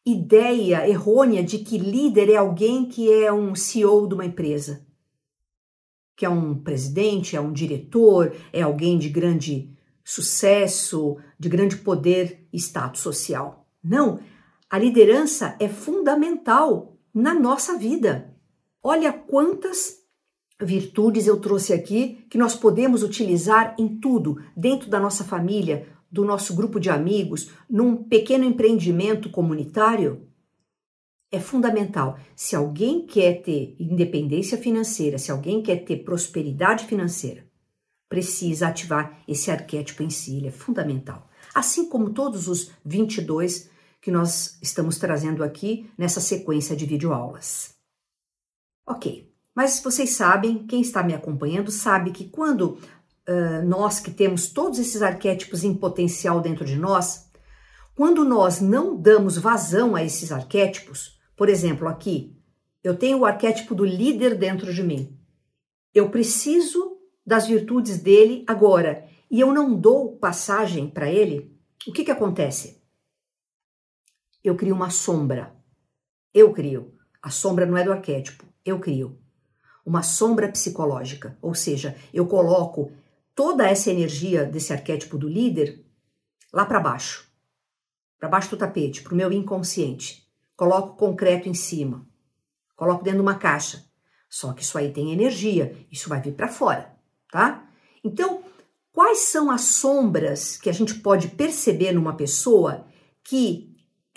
ideia 0.03 0.89
errônea 0.89 1.43
de 1.43 1.59
que 1.59 1.77
líder 1.77 2.31
é 2.31 2.37
alguém 2.37 2.85
que 2.85 3.13
é 3.13 3.31
um 3.31 3.53
CEO 3.53 4.07
de 4.07 4.15
uma 4.15 4.25
empresa, 4.25 4.87
que 6.17 6.25
é 6.25 6.29
um 6.29 6.55
presidente, 6.55 7.35
é 7.35 7.39
um 7.39 7.53
diretor, 7.53 8.35
é 8.51 8.63
alguém 8.63 8.97
de 8.97 9.07
grande 9.07 9.71
sucesso, 10.03 11.17
de 11.37 11.47
grande 11.47 11.77
poder 11.77 12.47
e 12.51 12.57
status 12.57 13.01
social. 13.01 13.69
Não, 13.83 14.19
a 14.69 14.77
liderança 14.77 15.55
é 15.59 15.67
fundamental 15.67 16.95
na 17.13 17.33
nossa 17.33 17.77
vida. 17.77 18.35
Olha 18.83 19.11
quantas 19.11 19.97
virtudes 20.61 21.25
eu 21.25 21.39
trouxe 21.39 21.73
aqui 21.73 22.25
que 22.29 22.37
nós 22.37 22.55
podemos 22.55 23.01
utilizar 23.01 23.75
em 23.79 23.99
tudo, 23.99 24.41
dentro 24.55 24.89
da 24.89 24.99
nossa 24.99 25.23
família, 25.23 25.87
do 26.11 26.23
nosso 26.23 26.55
grupo 26.55 26.79
de 26.79 26.89
amigos, 26.89 27.49
num 27.69 27.95
pequeno 28.03 28.43
empreendimento 28.43 29.29
comunitário, 29.29 30.27
é 31.31 31.39
fundamental. 31.39 32.19
Se 32.35 32.55
alguém 32.55 33.05
quer 33.05 33.41
ter 33.41 33.75
independência 33.79 34.57
financeira, 34.57 35.17
se 35.17 35.31
alguém 35.31 35.61
quer 35.61 35.77
ter 35.77 35.97
prosperidade 35.97 36.85
financeira, 36.85 37.47
precisa 38.07 38.67
ativar 38.67 39.21
esse 39.27 39.51
arquétipo 39.51 40.01
em 40.01 40.09
si, 40.09 40.37
ele 40.37 40.47
é 40.47 40.51
fundamental. 40.51 41.29
Assim 41.53 41.87
como 41.87 42.09
todos 42.11 42.47
os 42.47 42.71
22 42.83 43.68
que 44.01 44.11
nós 44.11 44.57
estamos 44.61 44.97
trazendo 44.97 45.43
aqui 45.43 45.89
nessa 45.97 46.21
sequência 46.21 46.75
de 46.75 46.85
videoaulas. 46.85 47.75
Ok, 48.87 49.31
mas 49.53 49.81
vocês 49.81 50.11
sabem, 50.11 50.65
quem 50.65 50.81
está 50.81 51.03
me 51.03 51.13
acompanhando 51.13 51.69
sabe 51.69 52.11
que 52.11 52.29
quando 52.29 52.79
nós 53.65 53.99
que 53.99 54.11
temos 54.11 54.47
todos 54.47 54.79
esses 54.79 55.01
arquétipos 55.01 55.63
em 55.63 55.73
potencial 55.73 56.41
dentro 56.41 56.65
de 56.65 56.75
nós, 56.75 57.29
quando 57.95 58.23
nós 58.23 58.59
não 58.59 58.99
damos 58.99 59.37
vazão 59.37 59.95
a 59.95 60.03
esses 60.03 60.31
arquétipos, 60.31 61.19
por 61.35 61.49
exemplo, 61.49 61.87
aqui, 61.87 62.35
eu 62.83 62.97
tenho 62.97 63.19
o 63.19 63.25
arquétipo 63.25 63.75
do 63.75 63.85
líder 63.85 64.35
dentro 64.35 64.73
de 64.73 64.81
mim. 64.81 65.17
Eu 65.93 66.09
preciso 66.09 66.97
das 67.25 67.45
virtudes 67.45 67.99
dele 67.99 68.43
agora 68.47 69.05
e 69.29 69.39
eu 69.39 69.53
não 69.53 69.75
dou 69.75 70.17
passagem 70.17 70.89
para 70.89 71.11
ele, 71.11 71.55
o 71.87 71.91
que, 71.91 72.03
que 72.03 72.11
acontece? 72.11 72.78
Eu 74.43 74.55
crio 74.55 74.73
uma 74.73 74.89
sombra. 74.89 75.53
Eu 76.33 76.53
crio. 76.53 76.97
A 77.21 77.29
sombra 77.29 77.65
não 77.65 77.77
é 77.77 77.83
do 77.83 77.91
arquétipo, 77.91 78.45
eu 78.65 78.79
crio. 78.79 79.19
Uma 79.85 80.01
sombra 80.01 80.47
psicológica, 80.47 81.37
ou 81.41 81.53
seja, 81.53 81.97
eu 82.13 82.25
coloco 82.25 82.91
toda 83.35 83.67
essa 83.67 83.89
energia 83.89 84.45
desse 84.45 84.71
arquétipo 84.71 85.17
do 85.17 85.27
líder 85.27 85.85
lá 86.53 86.65
para 86.65 86.79
baixo, 86.79 87.29
para 88.17 88.29
baixo 88.29 88.49
do 88.51 88.57
tapete, 88.57 89.01
para 89.01 89.13
o 89.13 89.17
meu 89.17 89.31
inconsciente. 89.31 90.25
Coloco 90.55 90.95
concreto 90.95 91.49
em 91.49 91.53
cima, 91.53 92.07
coloco 92.75 93.03
dentro 93.03 93.19
de 93.19 93.23
uma 93.23 93.35
caixa. 93.35 93.85
Só 94.29 94.53
que 94.53 94.61
isso 94.61 94.77
aí 94.77 94.91
tem 94.93 95.11
energia, 95.11 95.75
isso 95.91 96.07
vai 96.07 96.21
vir 96.21 96.35
para 96.35 96.47
fora, 96.47 96.95
tá? 97.31 97.67
Então, 98.03 98.43
quais 98.93 99.19
são 99.29 99.49
as 99.49 99.61
sombras 99.61 100.55
que 100.55 100.69
a 100.69 100.73
gente 100.73 100.95
pode 100.95 101.29
perceber 101.29 101.91
numa 101.91 102.15
pessoa 102.15 102.85
que 103.23 103.68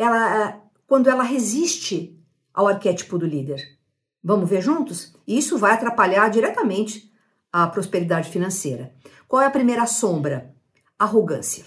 ela, 0.03 0.63
quando 0.87 1.09
ela 1.09 1.23
resiste 1.23 2.19
ao 2.53 2.67
arquétipo 2.67 3.19
do 3.19 3.27
líder? 3.27 3.79
Vamos 4.23 4.49
ver 4.49 4.63
juntos? 4.63 5.15
Isso 5.27 5.59
vai 5.59 5.73
atrapalhar 5.73 6.29
diretamente 6.29 7.11
a 7.53 7.67
prosperidade 7.67 8.31
financeira. 8.31 8.95
Qual 9.27 9.43
é 9.43 9.47
a 9.47 9.51
primeira 9.51 9.87
sombra? 9.87 10.55
Arrogância. 10.99 11.65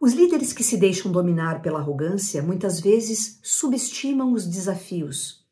Os 0.00 0.14
líderes 0.14 0.52
que 0.52 0.64
se 0.64 0.78
deixam 0.78 1.12
dominar 1.12 1.60
pela 1.60 1.78
arrogância 1.78 2.42
muitas 2.42 2.80
vezes 2.80 3.38
subestimam 3.42 4.32
os 4.32 4.46
desafios, 4.46 5.44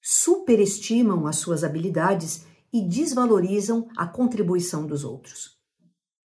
superestimam 0.00 1.26
as 1.26 1.36
suas 1.36 1.64
habilidades 1.64 2.46
e 2.72 2.80
desvalorizam 2.80 3.88
a 3.96 4.06
contribuição 4.06 4.86
dos 4.86 5.02
outros. 5.02 5.56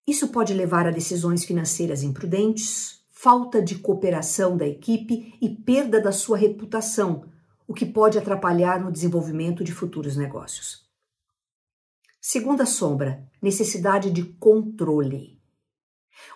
Isso 0.07 0.29
pode 0.29 0.53
levar 0.53 0.87
a 0.87 0.91
decisões 0.91 1.45
financeiras 1.45 2.03
imprudentes, 2.03 3.00
falta 3.23 3.61
de 3.61 3.75
cooperação 3.75 4.57
da 4.57 4.67
equipe 4.67 5.35
e 5.43 5.51
perda 5.51 6.01
da 6.01 6.11
sua 6.11 6.39
reputação, 6.39 7.27
o 7.69 7.75
que 7.75 7.85
pode 7.85 8.17
atrapalhar 8.17 8.81
no 8.81 8.91
desenvolvimento 8.91 9.63
de 9.63 9.73
futuros 9.73 10.17
negócios. 10.17 10.87
Segunda 12.19 12.65
sombra, 12.65 13.23
necessidade 13.43 14.11
de 14.11 14.25
controle. 14.25 15.39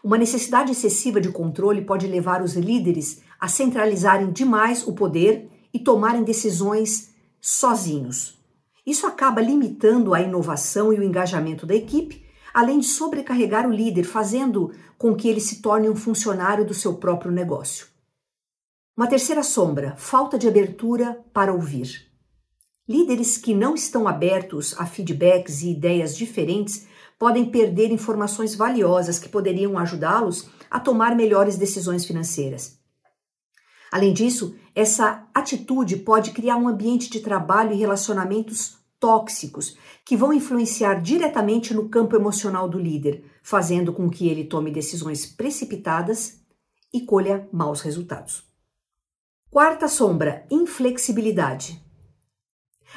Uma 0.03 0.19
necessidade 0.19 0.73
excessiva 0.73 1.23
de 1.23 1.31
controle 1.31 1.81
pode 1.81 2.07
levar 2.07 2.43
os 2.43 2.55
líderes 2.55 3.23
a 3.41 3.49
centralizarem 3.49 4.31
demais 4.31 4.87
o 4.87 4.93
poder 4.93 5.49
e 5.73 5.79
tomarem 5.79 6.23
decisões 6.23 7.15
sozinhos. 7.41 8.39
Isso 8.87 9.07
acaba 9.07 9.41
limitando 9.41 10.13
a 10.13 10.21
inovação 10.21 10.93
e 10.93 10.99
o 10.99 11.03
engajamento 11.03 11.65
da 11.65 11.75
equipe, 11.75 12.24
além 12.55 12.79
de 12.79 12.87
sobrecarregar 12.87 13.69
o 13.69 13.73
líder, 13.73 14.05
fazendo 14.05 14.73
com 14.97 15.17
que 15.17 15.29
ele 15.29 15.41
se 15.41 15.61
torne 15.61 15.91
um 15.91 15.97
funcionário 15.97 16.65
do 16.65 16.73
seu 16.73 16.95
próprio 16.95 17.33
negócio. 17.33 17.89
Uma 18.97 19.09
terceira 19.09 19.43
sombra, 19.43 19.97
falta 19.97 20.39
de 20.39 20.47
abertura 20.47 21.21
para 21.33 21.53
ouvir. 21.53 22.07
Líderes 22.89 23.37
que 23.37 23.53
não 23.53 23.75
estão 23.75 24.07
abertos 24.07 24.79
a 24.79 24.87
feedbacks 24.87 25.63
e 25.63 25.73
ideias 25.73 26.17
diferentes 26.17 26.87
podem 27.19 27.51
perder 27.51 27.91
informações 27.91 28.55
valiosas 28.55 29.19
que 29.19 29.29
poderiam 29.29 29.77
ajudá-los 29.77 30.49
a 30.71 30.79
tomar 30.79 31.17
melhores 31.17 31.57
decisões 31.57 32.05
financeiras. 32.05 32.79
Além 33.91 34.13
disso, 34.13 34.55
essa 34.75 35.27
atitude 35.35 35.97
pode 35.97 36.31
criar 36.33 36.57
um 36.57 36.69
ambiente 36.69 37.11
de 37.11 37.21
trabalho 37.21 37.73
e 37.73 37.77
relacionamentos 37.77 38.77
tóxicos 39.05 39.77
que 40.03 40.17
vão 40.17 40.33
influenciar 40.33 41.03
diretamente 41.03 41.75
no 41.75 41.91
campo 41.91 42.17
emocional 42.17 42.67
do 42.67 42.79
líder, 42.79 43.23
fazendo 43.43 43.93
com 43.93 44.09
que 44.09 44.27
ele 44.31 44.45
tome 44.45 44.71
decisões 44.71 45.27
precipitadas 45.27 46.41
e 46.91 47.03
colha 47.03 47.47
maus 47.53 47.83
resultados. 47.83 48.43
Quarta 49.51 49.89
sombra: 49.89 50.47
inflexibilidade. 50.51 51.85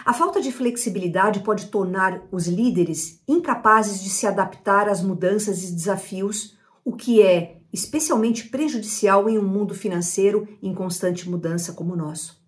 A 0.06 0.14
falta 0.14 0.40
de 0.40 0.50
flexibilidade 0.50 1.42
pode 1.42 1.66
tornar 1.66 2.26
os 2.32 2.48
líderes 2.48 3.22
incapazes 3.28 4.02
de 4.02 4.10
se 4.10 4.26
adaptar 4.26 4.88
às 4.88 5.02
mudanças 5.02 5.62
e 5.62 5.74
desafios, 5.74 6.58
o 6.86 6.96
que 6.96 7.22
é 7.22 7.60
especialmente 7.74 8.48
prejudicial 8.48 9.28
em 9.28 9.38
um 9.38 9.46
mundo 9.46 9.76
financeiro 9.76 10.48
em 10.64 10.74
constante 10.74 11.30
mudança 11.30 11.74
como 11.74 11.96
o 11.96 11.98
nosso. 11.98 12.47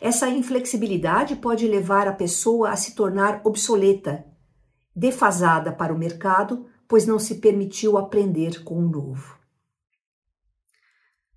Essa 0.00 0.28
inflexibilidade 0.28 1.36
pode 1.36 1.66
levar 1.66 2.06
a 2.06 2.12
pessoa 2.12 2.70
a 2.70 2.76
se 2.76 2.94
tornar 2.94 3.40
obsoleta, 3.44 4.26
defasada 4.94 5.72
para 5.72 5.94
o 5.94 5.98
mercado, 5.98 6.66
pois 6.86 7.06
não 7.06 7.18
se 7.18 7.36
permitiu 7.36 7.96
aprender 7.96 8.62
com 8.62 8.78
o 8.78 8.88
novo. 8.88 9.38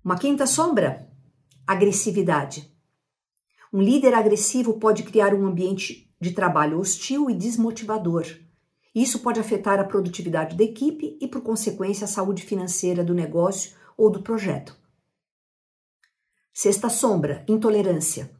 Uma 0.04 0.18
quinta 0.18 0.46
sombra: 0.46 1.10
agressividade. 1.66 2.70
Um 3.72 3.80
líder 3.80 4.14
agressivo 4.14 4.78
pode 4.78 5.04
criar 5.04 5.32
um 5.34 5.46
ambiente 5.46 6.12
de 6.20 6.32
trabalho 6.32 6.78
hostil 6.78 7.30
e 7.30 7.34
desmotivador. 7.34 8.26
Isso 8.94 9.20
pode 9.20 9.38
afetar 9.38 9.78
a 9.78 9.84
produtividade 9.84 10.56
da 10.56 10.64
equipe 10.64 11.16
e, 11.20 11.28
por 11.28 11.40
consequência, 11.42 12.04
a 12.04 12.08
saúde 12.08 12.42
financeira 12.42 13.04
do 13.04 13.14
negócio 13.14 13.72
ou 13.96 14.10
do 14.10 14.22
projeto. 14.22 14.76
Sexta 16.52 16.88
sombra: 16.88 17.44
intolerância. 17.48 18.39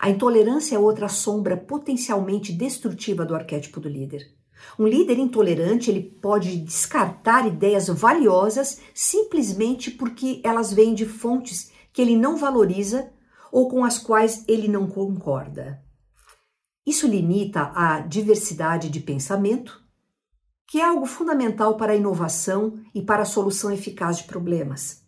A 0.00 0.08
intolerância 0.08 0.74
é 0.74 0.78
outra 0.78 1.08
sombra 1.08 1.58
potencialmente 1.58 2.54
destrutiva 2.54 3.26
do 3.26 3.34
arquétipo 3.34 3.78
do 3.78 3.86
líder. 3.86 4.34
Um 4.78 4.86
líder 4.86 5.18
intolerante 5.18 5.90
ele 5.90 6.00
pode 6.00 6.56
descartar 6.56 7.46
ideias 7.46 7.88
valiosas 7.88 8.80
simplesmente 8.94 9.90
porque 9.90 10.40
elas 10.42 10.72
vêm 10.72 10.94
de 10.94 11.04
fontes 11.04 11.70
que 11.92 12.00
ele 12.00 12.16
não 12.16 12.38
valoriza 12.38 13.12
ou 13.52 13.68
com 13.68 13.84
as 13.84 13.98
quais 13.98 14.42
ele 14.48 14.68
não 14.68 14.86
concorda. 14.86 15.84
Isso 16.86 17.06
limita 17.06 17.70
a 17.74 18.00
diversidade 18.00 18.88
de 18.88 19.00
pensamento, 19.00 19.84
que 20.66 20.80
é 20.80 20.84
algo 20.84 21.04
fundamental 21.04 21.76
para 21.76 21.92
a 21.92 21.96
inovação 21.96 22.80
e 22.94 23.02
para 23.02 23.22
a 23.22 23.26
solução 23.26 23.70
eficaz 23.70 24.16
de 24.16 24.24
problemas. 24.24 25.04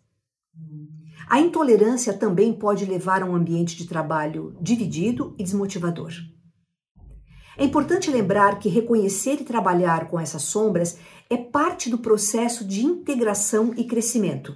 A 1.27 1.39
intolerância 1.39 2.13
também 2.13 2.53
pode 2.53 2.85
levar 2.85 3.21
a 3.21 3.25
um 3.25 3.35
ambiente 3.35 3.75
de 3.75 3.87
trabalho 3.87 4.55
dividido 4.61 5.35
e 5.37 5.43
desmotivador. 5.43 6.11
É 7.57 7.63
importante 7.63 8.09
lembrar 8.09 8.59
que 8.59 8.67
reconhecer 8.67 9.41
e 9.41 9.45
trabalhar 9.45 10.07
com 10.07 10.19
essas 10.19 10.43
sombras 10.43 10.97
é 11.29 11.37
parte 11.37 11.89
do 11.89 11.99
processo 11.99 12.65
de 12.65 12.83
integração 12.83 13.73
e 13.77 13.83
crescimento. 13.83 14.55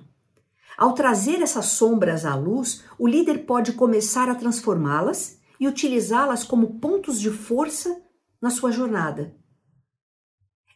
Ao 0.77 0.93
trazer 0.93 1.41
essas 1.41 1.65
sombras 1.65 2.25
à 2.25 2.36
luz, 2.36 2.84
o 2.99 3.08
líder 3.08 3.45
pode 3.45 3.73
começar 3.73 4.30
a 4.30 4.36
transformá-las 4.36 5.39
e 5.60 5.67
utilizá-las 5.67 6.43
como 6.43 6.80
pontos 6.80 7.19
de 7.19 7.32
força 7.32 7.99
na 8.41 8.49
sua 8.49 8.71
jornada. 8.71 9.36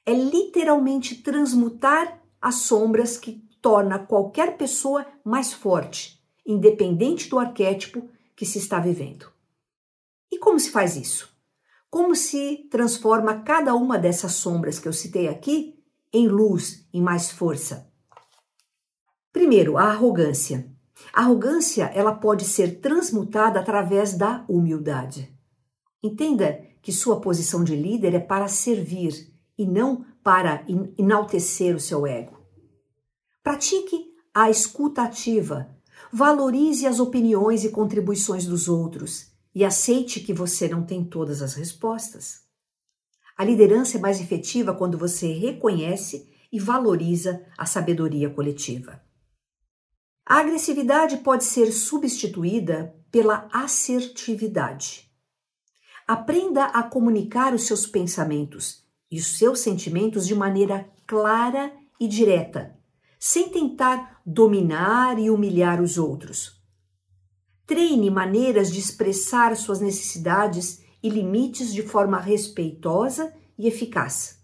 É 0.06 0.13
literalmente 0.13 1.15
transmutar 1.21 2.19
as 2.41 2.56
sombras 2.56 3.17
que 3.17 3.43
torna 3.62 4.00
qualquer 4.00 4.58
pessoa 4.58 5.06
mais 5.24 5.54
forte, 5.54 6.21
independente 6.45 7.30
do 7.30 7.38
arquétipo 7.38 8.10
que 8.36 8.45
se 8.45 8.58
está 8.58 8.80
vivendo. 8.80 9.32
E 10.32 10.39
como 10.39 10.60
se 10.60 10.71
faz 10.71 10.95
isso? 10.95 11.30
Como 11.89 12.15
se 12.15 12.67
transforma 12.71 13.41
cada 13.41 13.76
uma 13.76 14.00
dessas 14.00 14.34
sombras 14.34 14.80
que 14.80 14.88
eu 14.88 14.93
citei 14.93 15.28
aqui 15.28 15.78
em 16.12 16.28
luz, 16.28 16.88
em 16.93 17.02
mais 17.02 17.30
força? 17.30 17.91
Primeiro, 19.32 19.78
a 19.78 19.84
arrogância. 19.84 20.69
A 21.13 21.21
arrogância, 21.21 21.86
ela 21.93 22.13
pode 22.13 22.45
ser 22.45 22.80
transmutada 22.80 23.60
através 23.60 24.13
da 24.13 24.45
humildade. 24.47 25.34
Entenda 26.02 26.65
que 26.82 26.91
sua 26.91 27.21
posição 27.21 27.63
de 27.63 27.76
líder 27.76 28.13
é 28.15 28.19
para 28.19 28.47
servir 28.47 29.32
e 29.58 29.65
não 29.65 30.06
para 30.24 30.65
enaltecer 30.97 31.76
o 31.76 31.80
seu 31.80 32.08
ego. 32.08 32.40
Pratique 33.43 34.13
a 34.32 34.51
escuta 34.51 35.01
ativa, 35.01 35.75
valorize 36.13 36.86
as 36.86 36.99
opiniões 36.99 37.63
e 37.63 37.69
contribuições 37.69 38.45
dos 38.45 38.69
outros 38.69 39.32
e 39.54 39.65
aceite 39.65 40.19
que 40.19 40.32
você 40.32 40.67
não 40.67 40.84
tem 40.86 41.04
todas 41.04 41.41
as 41.41 41.56
respostas. 41.56 42.43
A 43.36 43.43
liderança 43.43 43.97
é 43.97 43.99
mais 43.99 44.21
efetiva 44.21 44.75
quando 44.75 44.95
você 44.95 45.34
reconhece 45.34 46.32
e 46.51 46.60
valoriza 46.60 47.43
a 47.58 47.65
sabedoria 47.65 48.30
coletiva. 48.30 49.01
A 50.23 50.38
agressividade 50.38 51.17
pode 51.17 51.43
ser 51.43 51.71
substituída 51.71 52.95
pela 53.12 53.49
assertividade. 53.51 55.12
Aprenda 56.08 56.65
a 56.65 56.84
comunicar 56.84 57.56
os 57.56 57.63
seus 57.63 57.88
pensamentos 57.88 58.86
e 59.10 59.17
os 59.17 59.36
seus 59.36 59.62
sentimentos 59.62 60.27
de 60.27 60.36
maneira 60.36 60.88
clara 61.08 61.73
e 61.99 62.08
direta, 62.08 62.80
sem 63.23 63.49
tentar 63.49 64.19
dominar 64.25 65.19
e 65.19 65.29
humilhar 65.29 65.79
os 65.79 65.99
outros. 65.99 66.60
Treine 67.67 68.10
maneiras 68.10 68.71
de 68.71 68.79
expressar 68.79 69.55
suas 69.55 69.79
necessidades 69.79 70.81
e 71.03 71.07
limites 71.07 71.71
de 71.71 71.84
forma 71.84 72.19
respeitosa 72.19 73.31
e 73.60 73.67
eficaz. 73.67 74.43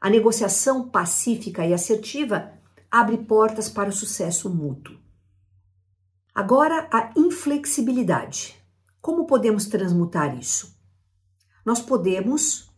A 0.00 0.08
negociação 0.08 0.88
pacífica 0.88 1.66
e 1.66 1.74
assertiva 1.74 2.50
abre 2.90 3.18
portas 3.18 3.68
para 3.68 3.90
o 3.90 3.92
sucesso 3.92 4.48
mútuo. 4.48 4.98
Agora, 6.34 6.88
a 6.90 7.12
inflexibilidade. 7.14 8.56
Como 9.02 9.26
podemos 9.26 9.66
transmutar 9.66 10.38
isso? 10.38 10.74
Nós 11.66 11.82
podemos 11.82 12.72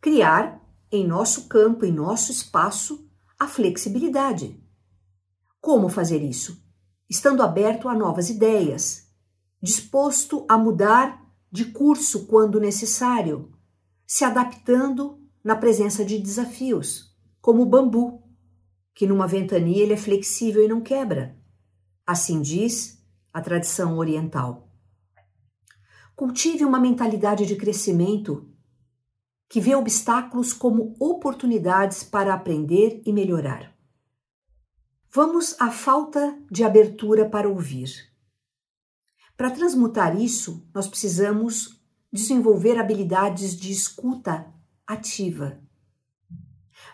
criar 0.00 0.62
em 0.90 1.04
nosso 1.04 1.48
campo, 1.48 1.84
em 1.84 1.90
nosso 1.90 2.30
espaço, 2.30 3.10
a 3.42 3.48
flexibilidade. 3.48 4.56
Como 5.60 5.88
fazer 5.88 6.22
isso? 6.22 6.64
Estando 7.10 7.42
aberto 7.42 7.88
a 7.88 7.94
novas 7.94 8.30
ideias, 8.30 9.08
disposto 9.60 10.46
a 10.48 10.56
mudar 10.56 11.28
de 11.50 11.64
curso 11.64 12.28
quando 12.28 12.60
necessário, 12.60 13.52
se 14.06 14.24
adaptando 14.24 15.20
na 15.42 15.56
presença 15.56 16.04
de 16.04 16.20
desafios, 16.20 17.16
como 17.40 17.62
o 17.62 17.66
bambu, 17.66 18.22
que 18.94 19.08
numa 19.08 19.26
ventania 19.26 19.82
ele 19.82 19.94
é 19.94 19.96
flexível 19.96 20.64
e 20.64 20.68
não 20.68 20.80
quebra. 20.80 21.36
Assim 22.06 22.40
diz 22.40 23.04
a 23.32 23.40
tradição 23.40 23.98
oriental. 23.98 24.68
Cultive 26.14 26.64
uma 26.64 26.78
mentalidade 26.78 27.44
de 27.44 27.56
crescimento 27.56 28.51
que 29.52 29.60
vê 29.60 29.74
obstáculos 29.74 30.54
como 30.54 30.96
oportunidades 30.98 32.02
para 32.02 32.32
aprender 32.32 33.02
e 33.04 33.12
melhorar. 33.12 33.76
Vamos 35.10 35.54
à 35.60 35.70
falta 35.70 36.38
de 36.50 36.64
abertura 36.64 37.28
para 37.28 37.46
ouvir. 37.46 37.92
Para 39.36 39.50
transmutar 39.50 40.18
isso, 40.18 40.66
nós 40.74 40.88
precisamos 40.88 41.78
desenvolver 42.10 42.78
habilidades 42.78 43.54
de 43.54 43.70
escuta 43.70 44.46
ativa 44.86 45.60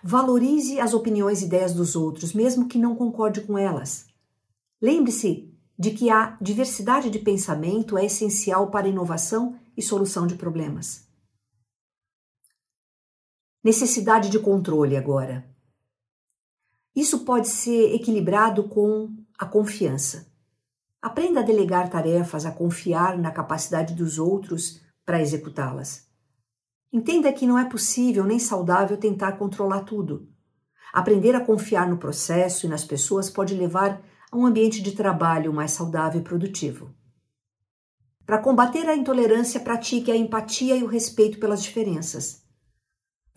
Valorize 0.02 0.78
as 0.78 0.94
opiniões 0.94 1.42
e 1.42 1.46
ideias 1.46 1.74
dos 1.74 1.96
outros, 1.96 2.32
mesmo 2.32 2.68
que 2.68 2.78
não 2.78 2.94
concorde 2.94 3.40
com 3.40 3.58
elas. 3.58 4.06
Lembre-se 4.80 5.52
de 5.78 5.90
que 5.90 6.10
a 6.10 6.36
diversidade 6.40 7.10
de 7.10 7.18
pensamento 7.18 7.96
é 7.96 8.04
essencial 8.04 8.70
para 8.70 8.88
inovação 8.88 9.56
e 9.76 9.82
solução 9.82 10.26
de 10.26 10.34
problemas. 10.34 11.07
Necessidade 13.68 14.30
de 14.30 14.38
controle 14.38 14.96
agora. 14.96 15.46
Isso 16.96 17.26
pode 17.26 17.48
ser 17.48 17.94
equilibrado 17.94 18.64
com 18.64 19.14
a 19.38 19.44
confiança. 19.44 20.32
Aprenda 21.02 21.40
a 21.40 21.42
delegar 21.42 21.90
tarefas, 21.90 22.46
a 22.46 22.50
confiar 22.50 23.18
na 23.18 23.30
capacidade 23.30 23.92
dos 23.92 24.18
outros 24.18 24.80
para 25.04 25.20
executá-las. 25.20 26.08
Entenda 26.90 27.30
que 27.30 27.46
não 27.46 27.58
é 27.58 27.66
possível 27.66 28.24
nem 28.24 28.38
saudável 28.38 28.96
tentar 28.96 29.32
controlar 29.32 29.80
tudo. 29.80 30.26
Aprender 30.90 31.34
a 31.34 31.44
confiar 31.44 31.86
no 31.90 31.98
processo 31.98 32.64
e 32.64 32.70
nas 32.70 32.86
pessoas 32.86 33.28
pode 33.28 33.52
levar 33.52 34.00
a 34.32 34.36
um 34.38 34.46
ambiente 34.46 34.80
de 34.80 34.92
trabalho 34.92 35.52
mais 35.52 35.72
saudável 35.72 36.22
e 36.22 36.24
produtivo. 36.24 36.90
Para 38.24 38.38
combater 38.38 38.88
a 38.88 38.96
intolerância, 38.96 39.60
pratique 39.60 40.10
a 40.10 40.16
empatia 40.16 40.74
e 40.74 40.82
o 40.82 40.86
respeito 40.86 41.38
pelas 41.38 41.62
diferenças. 41.62 42.47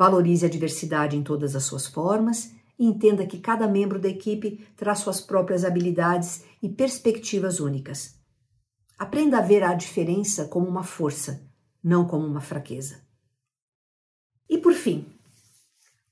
Valorize 0.02 0.44
a 0.44 0.50
diversidade 0.50 1.16
em 1.16 1.22
todas 1.22 1.56
as 1.56 1.64
suas 1.64 1.86
formas 1.86 2.56
e 2.80 2.88
entenda 2.88 3.24
que 3.24 3.38
cada 3.38 3.68
membro 3.68 4.00
da 4.00 4.10
equipe 4.10 4.68
traz 4.76 4.98
suas 4.98 5.22
próprias 5.22 5.64
habilidades 5.64 6.44
e 6.60 6.68
perspectivas 6.68 7.60
únicas. 7.60 8.20
Aprenda 8.98 9.38
a 9.38 9.42
ver 9.42 9.62
a 9.62 9.76
diferença 9.76 10.46
como 10.46 10.68
uma 10.68 10.82
força, 10.82 11.48
não 11.84 12.08
como 12.08 12.26
uma 12.26 12.42
fraqueza. 12.42 13.00
E 14.50 14.58
por 14.58 14.74
fim, 14.74 15.06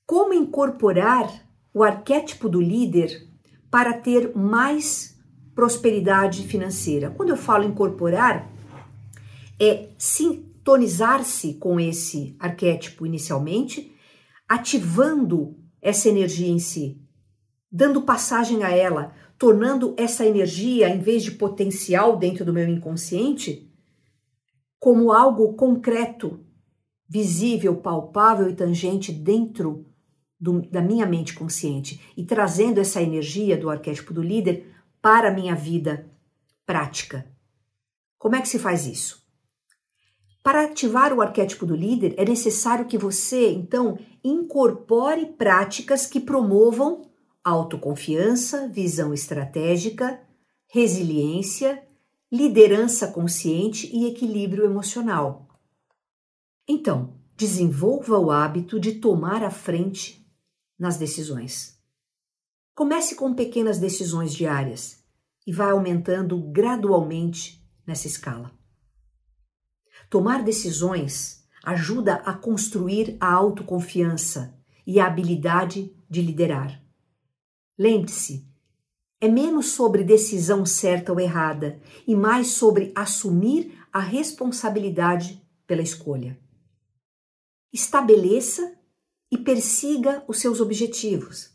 como 0.06 0.32
incorporar 0.34 1.28
o 1.74 1.82
arquétipo 1.82 2.48
do 2.48 2.60
líder 2.60 3.28
para 3.72 3.92
ter 3.92 4.36
mais 4.36 5.18
prosperidade 5.52 6.46
financeira? 6.46 7.10
Quando 7.10 7.30
eu 7.30 7.36
falo 7.36 7.64
incorporar, 7.64 8.48
é 9.58 9.88
sintonizar-se 10.70 11.54
com 11.54 11.80
esse 11.80 12.36
arquétipo 12.38 13.04
inicialmente, 13.04 13.92
ativando 14.48 15.56
essa 15.82 16.08
energia 16.08 16.48
em 16.48 16.60
si, 16.60 17.00
dando 17.70 18.02
passagem 18.02 18.62
a 18.62 18.70
ela, 18.70 19.12
tornando 19.36 19.94
essa 19.96 20.24
energia, 20.24 20.88
em 20.88 21.00
vez 21.00 21.24
de 21.24 21.32
potencial 21.32 22.16
dentro 22.16 22.44
do 22.44 22.52
meu 22.52 22.68
inconsciente, 22.68 23.68
como 24.78 25.12
algo 25.12 25.54
concreto 25.54 26.44
visível, 27.08 27.76
palpável 27.76 28.48
e 28.48 28.54
tangente 28.54 29.10
dentro 29.10 29.86
do, 30.38 30.62
da 30.62 30.80
minha 30.80 31.04
mente 31.04 31.34
consciente 31.34 32.00
e 32.16 32.24
trazendo 32.24 32.78
essa 32.78 33.02
energia 33.02 33.56
do 33.56 33.68
arquétipo 33.68 34.14
do 34.14 34.22
líder 34.22 34.72
para 35.02 35.30
a 35.30 35.34
minha 35.34 35.56
vida 35.56 36.08
prática. 36.64 37.26
Como 38.16 38.36
é 38.36 38.40
que 38.40 38.48
se 38.48 38.58
faz 38.58 38.86
isso? 38.86 39.19
Para 40.42 40.64
ativar 40.64 41.12
o 41.12 41.20
arquétipo 41.20 41.66
do 41.66 41.76
líder, 41.76 42.14
é 42.16 42.24
necessário 42.24 42.86
que 42.86 42.96
você, 42.96 43.50
então, 43.52 43.98
incorpore 44.24 45.26
práticas 45.26 46.06
que 46.06 46.18
promovam 46.18 47.02
autoconfiança, 47.44 48.68
visão 48.68 49.12
estratégica, 49.12 50.20
resiliência, 50.66 51.82
liderança 52.32 53.08
consciente 53.08 53.90
e 53.94 54.06
equilíbrio 54.06 54.64
emocional. 54.64 55.48
Então, 56.66 57.14
desenvolva 57.36 58.18
o 58.18 58.30
hábito 58.30 58.78
de 58.78 58.92
tomar 58.92 59.42
a 59.42 59.50
frente 59.50 60.26
nas 60.78 60.96
decisões. 60.96 61.78
Comece 62.74 63.14
com 63.14 63.34
pequenas 63.34 63.78
decisões 63.78 64.32
diárias 64.32 65.02
e 65.46 65.52
vá 65.52 65.72
aumentando 65.72 66.40
gradualmente 66.50 67.62
nessa 67.86 68.06
escala. 68.06 68.59
Tomar 70.10 70.42
decisões 70.42 71.46
ajuda 71.62 72.16
a 72.16 72.34
construir 72.34 73.16
a 73.20 73.32
autoconfiança 73.32 74.52
e 74.84 74.98
a 74.98 75.06
habilidade 75.06 75.94
de 76.08 76.20
liderar. 76.20 76.82
Lembre-se, 77.78 78.44
é 79.20 79.28
menos 79.28 79.66
sobre 79.66 80.02
decisão 80.02 80.66
certa 80.66 81.12
ou 81.12 81.20
errada 81.20 81.80
e 82.08 82.16
mais 82.16 82.48
sobre 82.48 82.90
assumir 82.96 83.78
a 83.92 84.00
responsabilidade 84.00 85.40
pela 85.64 85.80
escolha. 85.80 86.36
Estabeleça 87.72 88.76
e 89.30 89.38
persiga 89.38 90.24
os 90.26 90.40
seus 90.40 90.60
objetivos. 90.60 91.50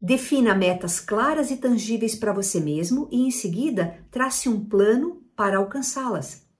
Defina 0.00 0.54
metas 0.54 1.00
claras 1.00 1.50
e 1.50 1.56
tangíveis 1.56 2.14
para 2.14 2.32
você 2.32 2.60
mesmo 2.60 3.08
e, 3.10 3.26
em 3.26 3.30
seguida, 3.32 3.98
trace 4.08 4.48
um 4.48 4.64
plano 4.64 5.24
para 5.34 5.58
alcançá-las. 5.58 6.51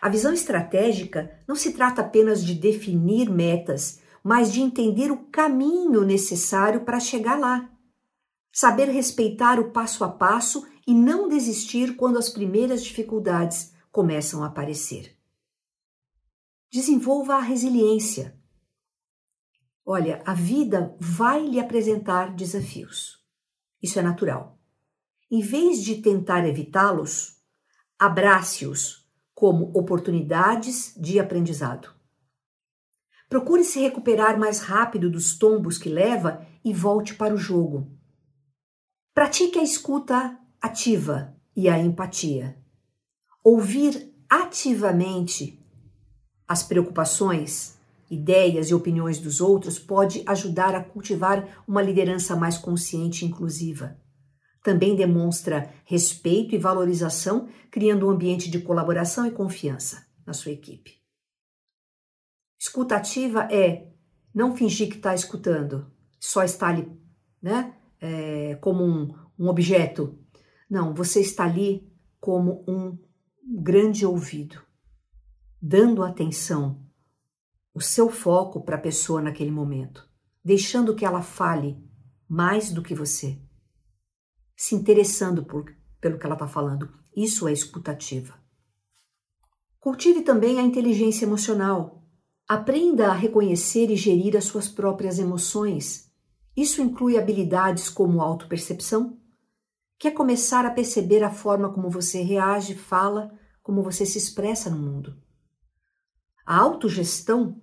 A 0.00 0.08
visão 0.08 0.32
estratégica 0.32 1.42
não 1.46 1.54
se 1.54 1.72
trata 1.72 2.00
apenas 2.00 2.44
de 2.44 2.54
definir 2.54 3.28
metas, 3.30 4.00
mas 4.22 4.52
de 4.52 4.60
entender 4.60 5.10
o 5.10 5.24
caminho 5.26 6.02
necessário 6.04 6.80
para 6.84 7.00
chegar 7.00 7.38
lá 7.38 7.70
saber 8.52 8.88
respeitar 8.88 9.58
o 9.58 9.70
passo 9.70 10.04
a 10.04 10.08
passo 10.08 10.66
e 10.86 10.94
não 10.94 11.28
desistir 11.28 11.96
quando 11.96 12.18
as 12.18 12.28
primeiras 12.28 12.82
dificuldades 12.82 13.72
começam 13.92 14.42
a 14.42 14.46
aparecer. 14.46 15.16
Desenvolva 16.72 17.36
a 17.36 17.40
resiliência. 17.40 18.38
Olha, 19.84 20.22
a 20.24 20.34
vida 20.34 20.96
vai 21.00 21.44
lhe 21.44 21.58
apresentar 21.58 22.34
desafios. 22.34 23.24
Isso 23.82 23.98
é 23.98 24.02
natural. 24.02 24.58
Em 25.30 25.40
vez 25.40 25.82
de 25.82 26.02
tentar 26.02 26.46
evitá-los, 26.46 27.40
abrace-os 27.98 28.99
como 29.40 29.70
oportunidades 29.72 30.92
de 30.98 31.18
aprendizado. 31.18 31.88
Procure 33.26 33.64
se 33.64 33.80
recuperar 33.80 34.38
mais 34.38 34.60
rápido 34.60 35.08
dos 35.08 35.38
tombos 35.38 35.78
que 35.78 35.88
leva 35.88 36.46
e 36.62 36.74
volte 36.74 37.14
para 37.14 37.32
o 37.32 37.38
jogo. 37.38 37.90
Pratique 39.14 39.58
a 39.58 39.62
escuta 39.62 40.38
ativa 40.60 41.34
e 41.56 41.70
a 41.70 41.78
empatia. 41.78 42.58
Ouvir 43.42 44.14
ativamente 44.28 45.58
as 46.46 46.62
preocupações, 46.62 47.78
ideias 48.10 48.68
e 48.68 48.74
opiniões 48.74 49.18
dos 49.18 49.40
outros 49.40 49.78
pode 49.78 50.22
ajudar 50.26 50.74
a 50.74 50.84
cultivar 50.84 51.64
uma 51.66 51.80
liderança 51.80 52.36
mais 52.36 52.58
consciente 52.58 53.24
e 53.24 53.28
inclusiva. 53.28 53.96
Também 54.62 54.94
demonstra 54.94 55.72
respeito 55.84 56.54
e 56.54 56.58
valorização, 56.58 57.48
criando 57.70 58.06
um 58.06 58.10
ambiente 58.10 58.50
de 58.50 58.60
colaboração 58.60 59.26
e 59.26 59.30
confiança 59.30 60.06
na 60.26 60.32
sua 60.32 60.52
equipe. 60.52 61.00
Escuta 62.58 62.96
ativa 62.96 63.48
é 63.50 63.90
não 64.34 64.54
fingir 64.54 64.88
que 64.88 64.96
está 64.96 65.14
escutando, 65.14 65.90
só 66.18 66.42
está 66.44 66.68
ali, 66.68 66.90
né? 67.40 67.74
é, 68.00 68.54
como 68.56 68.84
um, 68.84 69.14
um 69.38 69.48
objeto. 69.48 70.18
Não, 70.68 70.94
você 70.94 71.20
está 71.20 71.44
ali 71.44 71.92
como 72.18 72.64
um 72.66 72.98
grande 73.62 74.06
ouvido, 74.06 74.60
dando 75.60 76.02
atenção, 76.02 76.84
o 77.74 77.80
seu 77.80 78.10
foco 78.10 78.62
para 78.62 78.76
a 78.76 78.80
pessoa 78.80 79.20
naquele 79.20 79.50
momento, 79.50 80.08
deixando 80.44 80.94
que 80.94 81.04
ela 81.04 81.22
fale 81.22 81.76
mais 82.28 82.72
do 82.72 82.82
que 82.82 82.94
você, 82.94 83.40
se 84.60 84.74
interessando 84.74 85.44
por, 85.44 85.64
pelo 86.00 86.18
que 86.18 86.26
ela 86.26 86.34
está 86.34 86.46
falando. 86.46 86.92
Isso 87.16 87.46
é 87.48 87.52
escutativa. 87.52 88.34
Cultive 89.78 90.22
também 90.22 90.58
a 90.58 90.62
inteligência 90.62 91.24
emocional. 91.24 92.04
Aprenda 92.48 93.08
a 93.08 93.14
reconhecer 93.14 93.90
e 93.90 93.96
gerir 93.96 94.36
as 94.36 94.44
suas 94.44 94.68
próprias 94.68 95.18
emoções 95.18 96.10
isso 96.56 96.82
inclui 96.82 97.16
habilidades 97.16 97.88
como 97.88 98.20
autopercepção, 98.20 99.18
que 99.98 100.08
é 100.08 100.10
começar 100.10 100.64
a 100.66 100.70
perceber 100.70 101.22
a 101.22 101.30
forma 101.30 101.72
como 101.72 101.88
você 101.88 102.22
reage, 102.22 102.74
fala, 102.74 103.32
como 103.62 103.82
você 103.82 104.04
se 104.04 104.18
expressa 104.18 104.68
no 104.68 104.76
mundo. 104.76 105.16
A 106.44 106.58
autogestão, 106.58 107.60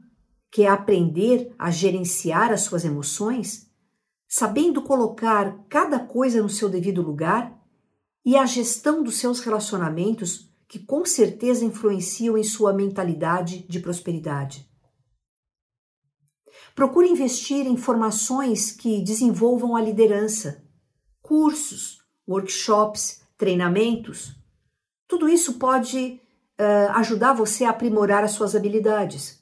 que 0.49 0.63
é 0.63 0.67
aprender 0.67 1.53
a 1.59 1.69
gerenciar 1.69 2.51
as 2.51 2.61
suas 2.61 2.85
emoções, 2.85 3.66
sabendo 4.27 4.81
colocar 4.81 5.65
cada 5.69 5.99
coisa 5.99 6.41
no 6.41 6.49
seu 6.49 6.67
devido 6.69 7.01
lugar, 7.01 7.57
e 8.25 8.35
a 8.35 8.45
gestão 8.45 9.01
dos 9.01 9.17
seus 9.17 9.39
relacionamentos, 9.39 10.51
que 10.67 10.79
com 10.79 11.05
certeza 11.05 11.63
influenciam 11.63 12.37
em 12.37 12.43
sua 12.43 12.73
mentalidade 12.73 13.65
de 13.69 13.79
prosperidade. 13.79 14.69
Procure 16.75 17.07
investir 17.07 17.65
em 17.65 17.77
formações 17.77 18.71
que 18.71 19.01
desenvolvam 19.01 19.75
a 19.75 19.81
liderança, 19.81 20.61
cursos, 21.21 21.99
workshops, 22.27 23.21
treinamentos. 23.37 24.35
Tudo 25.07 25.29
isso 25.29 25.53
pode 25.53 26.19
uh, 26.59 26.91
ajudar 26.95 27.33
você 27.33 27.63
a 27.63 27.69
aprimorar 27.69 28.23
as 28.23 28.31
suas 28.31 28.55
habilidades. 28.55 29.41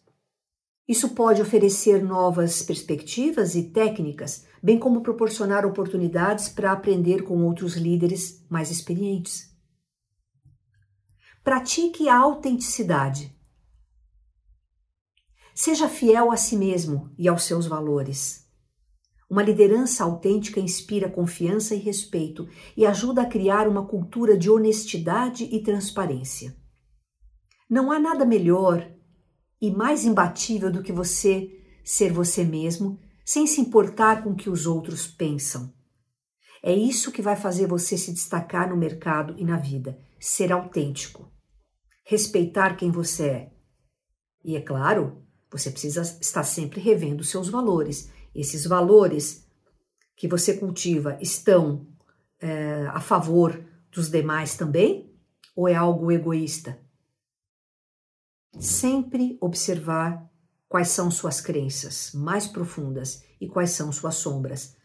Isso 0.88 1.10
pode 1.10 1.42
oferecer 1.42 2.04
novas 2.04 2.62
perspectivas 2.62 3.56
e 3.56 3.64
técnicas, 3.72 4.46
bem 4.66 4.80
como 4.80 5.02
proporcionar 5.02 5.64
oportunidades 5.64 6.50
para 6.50 6.72
aprender 6.72 7.22
com 7.22 7.44
outros 7.44 7.76
líderes 7.76 8.44
mais 8.50 8.72
experientes. 8.72 9.56
Pratique 11.44 12.10
a 12.10 12.18
autenticidade. 12.18 13.32
Seja 15.54 15.88
fiel 15.88 16.32
a 16.32 16.36
si 16.36 16.58
mesmo 16.58 17.14
e 17.16 17.28
aos 17.28 17.44
seus 17.44 17.68
valores. 17.68 18.50
Uma 19.30 19.44
liderança 19.44 20.04
autêntica 20.04 20.60
inspira 20.60 21.12
confiança 21.12 21.76
e 21.76 21.78
respeito 21.78 22.50
e 22.76 22.88
ajuda 22.88 23.22
a 23.22 23.28
criar 23.28 23.68
uma 23.68 23.86
cultura 23.86 24.36
de 24.36 24.50
honestidade 24.50 25.44
e 25.44 25.62
transparência. 25.62 26.58
Não 27.70 27.92
há 27.92 28.00
nada 28.00 28.26
melhor 28.26 28.92
e 29.62 29.70
mais 29.70 30.06
imbatível 30.06 30.72
do 30.72 30.82
que 30.82 30.92
você 30.92 31.52
ser 31.84 32.12
você 32.12 32.44
mesmo, 32.44 33.00
sem 33.26 33.48
se 33.48 33.60
importar 33.60 34.24
com 34.24 34.30
o 34.30 34.36
que 34.36 34.50
os 34.50 34.68
outros 34.68 35.08
pensam. 35.08 35.74
É 36.62 36.72
isso 36.72 37.12
que 37.12 37.22
vai 37.22 37.36
fazer 37.36 37.68
você 37.68 37.98
se 37.98 38.14
destacar 38.14 38.70
no 38.70 38.78
mercado 38.78 39.36
e 39.38 39.44
na 39.44 39.58
vida, 39.58 40.00
ser 40.20 40.52
autêntico, 40.54 41.32
respeitar 42.06 42.76
quem 42.76 42.92
você 42.92 43.28
é. 43.28 43.54
E 44.44 44.56
é 44.56 44.62
claro, 44.62 45.26
você 45.52 45.72
precisa 45.72 46.02
estar 46.22 46.44
sempre 46.44 46.80
revendo 46.80 47.24
seus 47.24 47.50
valores. 47.50 48.12
Esses 48.34 48.66
valores 48.66 49.48
que 50.16 50.28
você 50.28 50.58
cultiva 50.58 51.18
estão 51.20 51.88
é, 52.40 52.86
a 52.88 53.00
favor 53.00 53.66
dos 53.92 54.10
demais 54.10 54.56
também? 54.56 55.12
Ou 55.56 55.68
é 55.68 55.74
algo 55.74 56.12
egoísta? 56.12 56.80
Sempre 58.60 59.38
observar 59.42 60.30
quais 60.68 60.90
são 60.90 61.10
suas 61.12 61.40
crenças 61.42 62.12
mais 62.14 62.48
profundas 62.48 63.24
e 63.40 63.48
quais 63.48 63.72
são 63.72 63.92
suas 63.92 64.16
sombras. 64.16 64.76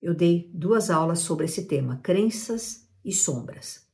Eu 0.00 0.14
dei 0.14 0.50
duas 0.54 0.90
aulas 0.90 1.20
sobre 1.20 1.46
esse 1.46 1.66
tema, 1.66 1.98
crenças 2.02 2.88
e 3.04 3.12
sombras. 3.12 3.86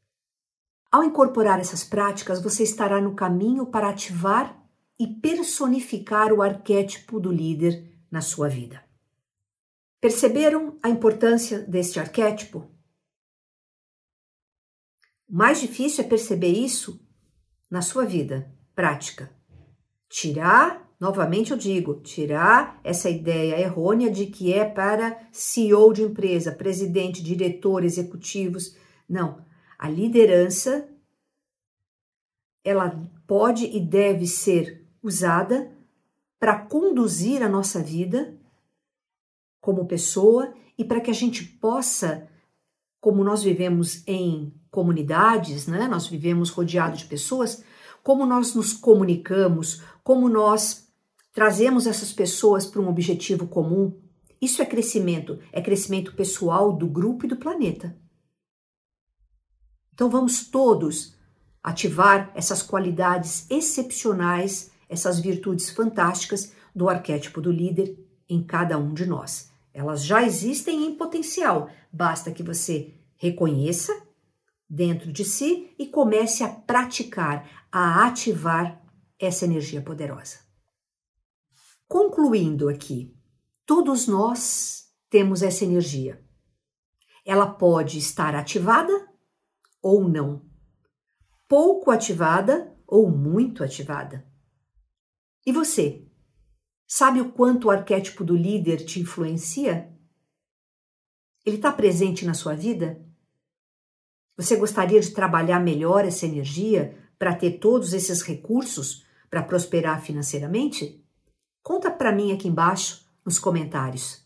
Ao 0.91 1.03
incorporar 1.03 1.59
essas 1.59 1.83
práticas, 1.83 2.41
você 2.41 2.63
estará 2.63 3.01
no 3.01 3.15
caminho 3.15 3.67
para 3.67 3.89
ativar 3.89 4.63
e 4.99 5.07
personificar 5.07 6.33
o 6.33 6.41
arquétipo 6.41 7.19
do 7.19 7.33
líder 7.33 7.93
na 8.11 8.21
sua 8.21 8.49
vida. 8.49 8.85
Perceberam 10.01 10.79
a 10.83 10.89
importância 10.89 11.61
deste 11.61 11.99
arquétipo? 11.99 12.71
O 15.27 15.35
mais 15.35 15.61
difícil 15.61 16.05
é 16.05 16.07
perceber 16.07 16.53
isso 16.53 17.05
na 17.71 17.83
sua 17.83 18.05
vida 18.05 18.55
prática. 18.75 19.35
Tirar, 20.09 20.84
novamente 21.05 21.51
eu 21.51 21.59
digo, 21.59 22.01
tirar 22.01 22.81
essa 22.83 23.11
ideia 23.11 23.61
errônea 23.61 24.11
de 24.11 24.25
que 24.25 24.55
é 24.55 24.65
para 24.65 25.21
CEO 25.31 25.93
de 25.93 26.03
empresa, 26.03 26.51
presidente, 26.51 27.23
diretor, 27.23 27.85
executivos. 27.85 28.75
Não, 29.07 29.45
a 29.79 29.87
liderança 29.87 30.89
ela 32.65 33.07
pode 33.27 33.67
e 33.67 33.79
deve 33.79 34.27
ser 34.27 34.87
usada 35.03 35.71
para 36.41 36.59
conduzir 36.59 37.43
a 37.43 37.51
nossa 37.51 37.83
vida 37.83 38.35
como 39.61 39.85
pessoa 39.85 40.55
e 40.79 40.85
para 40.87 41.03
que 41.03 41.11
a 41.11 41.15
gente 41.15 41.45
possa 41.45 42.27
como 42.99 43.23
nós 43.23 43.43
vivemos 43.43 44.03
em 44.07 44.55
comunidades, 44.71 45.67
né? 45.67 45.87
Nós 45.87 46.07
vivemos 46.07 46.49
rodeados 46.49 47.01
de 47.01 47.05
pessoas, 47.05 47.63
como 48.03 48.25
nós 48.25 48.55
nos 48.55 48.73
comunicamos, 48.73 49.83
como 50.03 50.31
nós 50.31 50.84
trazemos 51.35 51.87
essas 51.87 52.13
pessoas 52.13 52.65
para 52.65 52.81
um 52.81 52.89
objetivo 52.89 53.47
comum. 53.47 54.01
Isso 54.41 54.63
é 54.63 54.65
crescimento, 54.65 55.41
é 55.53 55.61
crescimento 55.61 56.15
pessoal 56.15 56.73
do 56.73 56.87
grupo 56.87 57.27
e 57.27 57.29
do 57.29 57.37
planeta. 57.37 57.99
Então 59.93 60.09
vamos 60.09 60.49
todos 60.49 61.17
ativar 61.63 62.31
essas 62.35 62.63
qualidades 62.63 63.51
excepcionais, 63.51 64.71
essas 64.89 65.19
virtudes 65.19 65.71
fantásticas 65.71 66.53
do 66.75 66.89
arquétipo 66.89 67.41
do 67.41 67.51
líder 67.51 67.99
em 68.29 68.43
cada 68.43 68.79
um 68.79 68.95
de 68.95 69.05
nós. 69.05 69.51
Elas 69.73 70.05
já 70.05 70.23
existem 70.23 70.87
em 70.87 70.95
potencial, 70.95 71.69
basta 71.93 72.31
que 72.31 72.43
você 72.43 72.95
reconheça 73.17 73.93
dentro 74.71 75.13
de 75.13 75.25
si 75.25 75.75
e 75.79 75.87
comece 75.87 76.45
a 76.45 76.49
praticar, 76.49 77.67
a 77.73 78.07
ativar 78.07 78.81
essa 79.19 79.45
energia 79.45 79.81
poderosa. 79.81 80.44
Concluindo 81.95 82.69
aqui, 82.69 83.17
todos 83.65 84.09
nós 84.09 84.93
temos 85.09 85.45
essa 85.45 85.65
energia. 85.65 86.21
Ela 87.25 87.47
pode 87.47 87.99
estar 87.99 88.35
ativada 88.35 89.09
ou 89.81 90.09
não, 90.09 90.45
pouco 91.47 91.93
ativada 91.93 92.77
ou 92.85 93.09
muito 93.09 93.63
ativada. 93.63 94.27
E 95.47 95.53
você? 95.53 96.05
Sabe 96.85 97.21
o 97.21 97.31
quanto 97.31 97.69
o 97.69 97.71
arquétipo 97.71 98.25
do 98.25 98.37
líder 98.37 98.85
te 98.85 98.99
influencia? 98.99 99.97
Ele 101.47 101.59
está 101.59 101.71
presente 101.71 102.27
na 102.27 102.35
sua 102.35 102.57
vida? 102.57 103.07
Você 104.37 104.57
gostaria 104.57 104.99
de 104.99 105.13
trabalhar 105.13 105.61
melhor 105.61 106.05
essa 106.05 106.27
energia 106.27 106.99
para 107.17 107.37
ter 107.37 107.61
todos 107.61 107.93
esses 107.93 108.21
recursos 108.21 109.07
para 109.31 109.45
prosperar 109.45 110.03
financeiramente? 110.03 111.04
Conta 111.65 111.91
para 111.91 112.13
mim 112.13 112.31
aqui 112.31 112.47
embaixo 112.47 113.05
nos 113.25 113.41
comentários. 113.41 114.23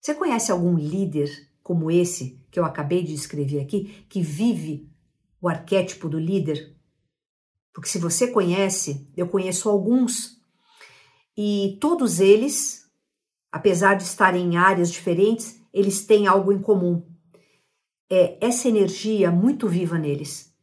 Você 0.00 0.14
conhece 0.14 0.52
algum 0.52 0.78
líder 0.78 1.50
como 1.60 1.90
esse 1.90 2.40
que 2.52 2.60
eu 2.60 2.64
acabei 2.64 3.02
de 3.02 3.12
escrever 3.12 3.60
aqui, 3.60 4.06
que 4.08 4.22
vive 4.22 4.88
o 5.40 5.48
arquétipo 5.48 6.08
do 6.08 6.20
líder? 6.20 6.76
Porque 7.72 7.88
se 7.88 7.98
você 7.98 8.28
conhece, 8.28 9.10
eu 9.16 9.26
conheço 9.26 9.68
alguns, 9.68 10.40
e 11.36 11.76
todos 11.80 12.20
eles, 12.20 12.88
apesar 13.50 13.94
de 13.94 14.04
estarem 14.04 14.52
em 14.52 14.56
áreas 14.56 14.92
diferentes, 14.92 15.60
eles 15.72 16.06
têm 16.06 16.28
algo 16.28 16.52
em 16.52 16.60
comum 16.60 17.04
é 18.10 18.38
essa 18.40 18.68
energia 18.68 19.30
muito 19.30 19.68
viva 19.68 19.98
neles, 19.98 20.54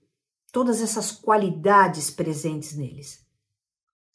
todas 0.51 0.81
essas 0.81 1.11
qualidades 1.11 2.09
presentes 2.09 2.75
neles. 2.75 3.25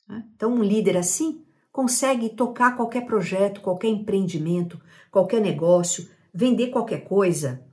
Né? 0.08 0.24
Então, 0.34 0.54
um 0.54 0.62
líder 0.62 0.96
assim 0.96 1.44
consegue 1.70 2.30
tocar 2.30 2.76
qualquer 2.76 3.06
projeto, 3.06 3.60
qualquer 3.60 3.88
empreendimento, 3.88 4.80
qualquer 5.10 5.40
negócio, 5.40 6.08
vender 6.32 6.68
qualquer 6.68 7.04
coisa, 7.04 7.64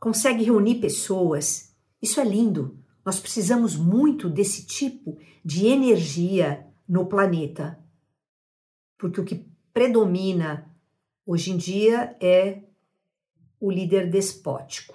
consegue 0.00 0.44
reunir 0.44 0.76
pessoas. 0.76 1.74
Isso 2.00 2.20
é 2.20 2.24
lindo. 2.24 2.78
Nós 3.04 3.20
precisamos 3.20 3.76
muito 3.76 4.28
desse 4.28 4.66
tipo 4.66 5.18
de 5.44 5.66
energia 5.66 6.66
no 6.88 7.06
planeta. 7.06 7.78
Porque 8.98 9.20
o 9.20 9.24
que 9.24 9.46
predomina 9.72 10.70
hoje 11.26 11.52
em 11.52 11.56
dia 11.56 12.16
é 12.20 12.62
o 13.60 13.70
líder 13.70 14.10
despótico. 14.10 14.94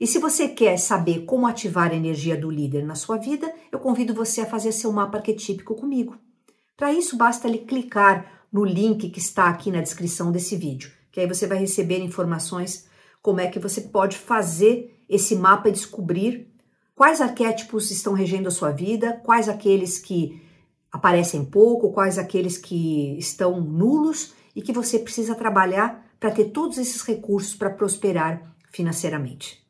E 0.00 0.06
se 0.06 0.18
você 0.18 0.48
quer 0.48 0.78
saber 0.78 1.26
como 1.26 1.46
ativar 1.46 1.90
a 1.90 1.94
energia 1.94 2.34
do 2.34 2.50
líder 2.50 2.86
na 2.86 2.94
sua 2.94 3.18
vida, 3.18 3.52
eu 3.70 3.78
convido 3.78 4.14
você 4.14 4.40
a 4.40 4.46
fazer 4.46 4.72
seu 4.72 4.90
mapa 4.90 5.18
arquetípico 5.18 5.74
comigo. 5.74 6.16
Para 6.74 6.90
isso, 6.90 7.18
basta 7.18 7.46
lhe 7.46 7.58
clicar 7.58 8.46
no 8.50 8.64
link 8.64 9.10
que 9.10 9.18
está 9.18 9.50
aqui 9.50 9.70
na 9.70 9.82
descrição 9.82 10.32
desse 10.32 10.56
vídeo, 10.56 10.90
que 11.12 11.20
aí 11.20 11.26
você 11.26 11.46
vai 11.46 11.58
receber 11.58 11.98
informações 11.98 12.88
como 13.20 13.40
é 13.40 13.46
que 13.48 13.58
você 13.58 13.82
pode 13.82 14.16
fazer 14.16 15.04
esse 15.06 15.36
mapa 15.36 15.68
e 15.68 15.72
descobrir 15.72 16.50
quais 16.94 17.20
arquétipos 17.20 17.90
estão 17.90 18.14
regendo 18.14 18.48
a 18.48 18.50
sua 18.50 18.70
vida, 18.70 19.20
quais 19.22 19.50
aqueles 19.50 19.98
que 19.98 20.40
aparecem 20.90 21.44
pouco, 21.44 21.92
quais 21.92 22.16
aqueles 22.16 22.56
que 22.56 23.18
estão 23.18 23.60
nulos 23.60 24.32
e 24.56 24.62
que 24.62 24.72
você 24.72 24.98
precisa 24.98 25.34
trabalhar 25.34 26.06
para 26.18 26.30
ter 26.30 26.46
todos 26.46 26.78
esses 26.78 27.02
recursos 27.02 27.54
para 27.54 27.68
prosperar 27.68 28.54
financeiramente. 28.70 29.60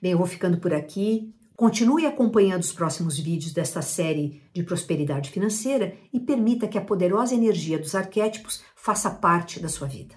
Bem, 0.00 0.12
eu 0.12 0.18
vou 0.18 0.26
ficando 0.26 0.58
por 0.58 0.72
aqui. 0.72 1.34
Continue 1.54 2.04
acompanhando 2.04 2.62
os 2.62 2.72
próximos 2.72 3.18
vídeos 3.18 3.52
desta 3.52 3.80
série 3.80 4.42
de 4.52 4.62
prosperidade 4.62 5.30
financeira 5.30 5.96
e 6.12 6.20
permita 6.20 6.68
que 6.68 6.76
a 6.76 6.84
poderosa 6.84 7.34
energia 7.34 7.78
dos 7.78 7.94
arquétipos 7.94 8.62
faça 8.74 9.10
parte 9.10 9.58
da 9.58 9.68
sua 9.68 9.88
vida. 9.88 10.14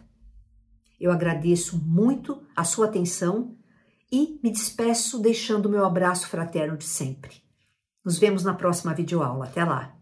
Eu 1.00 1.12
agradeço 1.12 1.78
muito 1.78 2.44
a 2.56 2.66
sua 2.66 2.88
atenção 2.88 3.56
e 4.12 4.40
me 4.44 4.52
despeço 4.52 5.20
deixando 5.20 5.70
meu 5.70 5.86
abraço 5.86 6.28
fraterno 6.28 6.76
de 6.76 6.84
sempre. 6.84 7.42
Nos 8.04 8.18
vemos 8.18 8.44
na 8.44 8.54
próxima 8.54 8.94
videoaula. 8.94 9.46
Até 9.46 9.64
lá! 9.64 9.99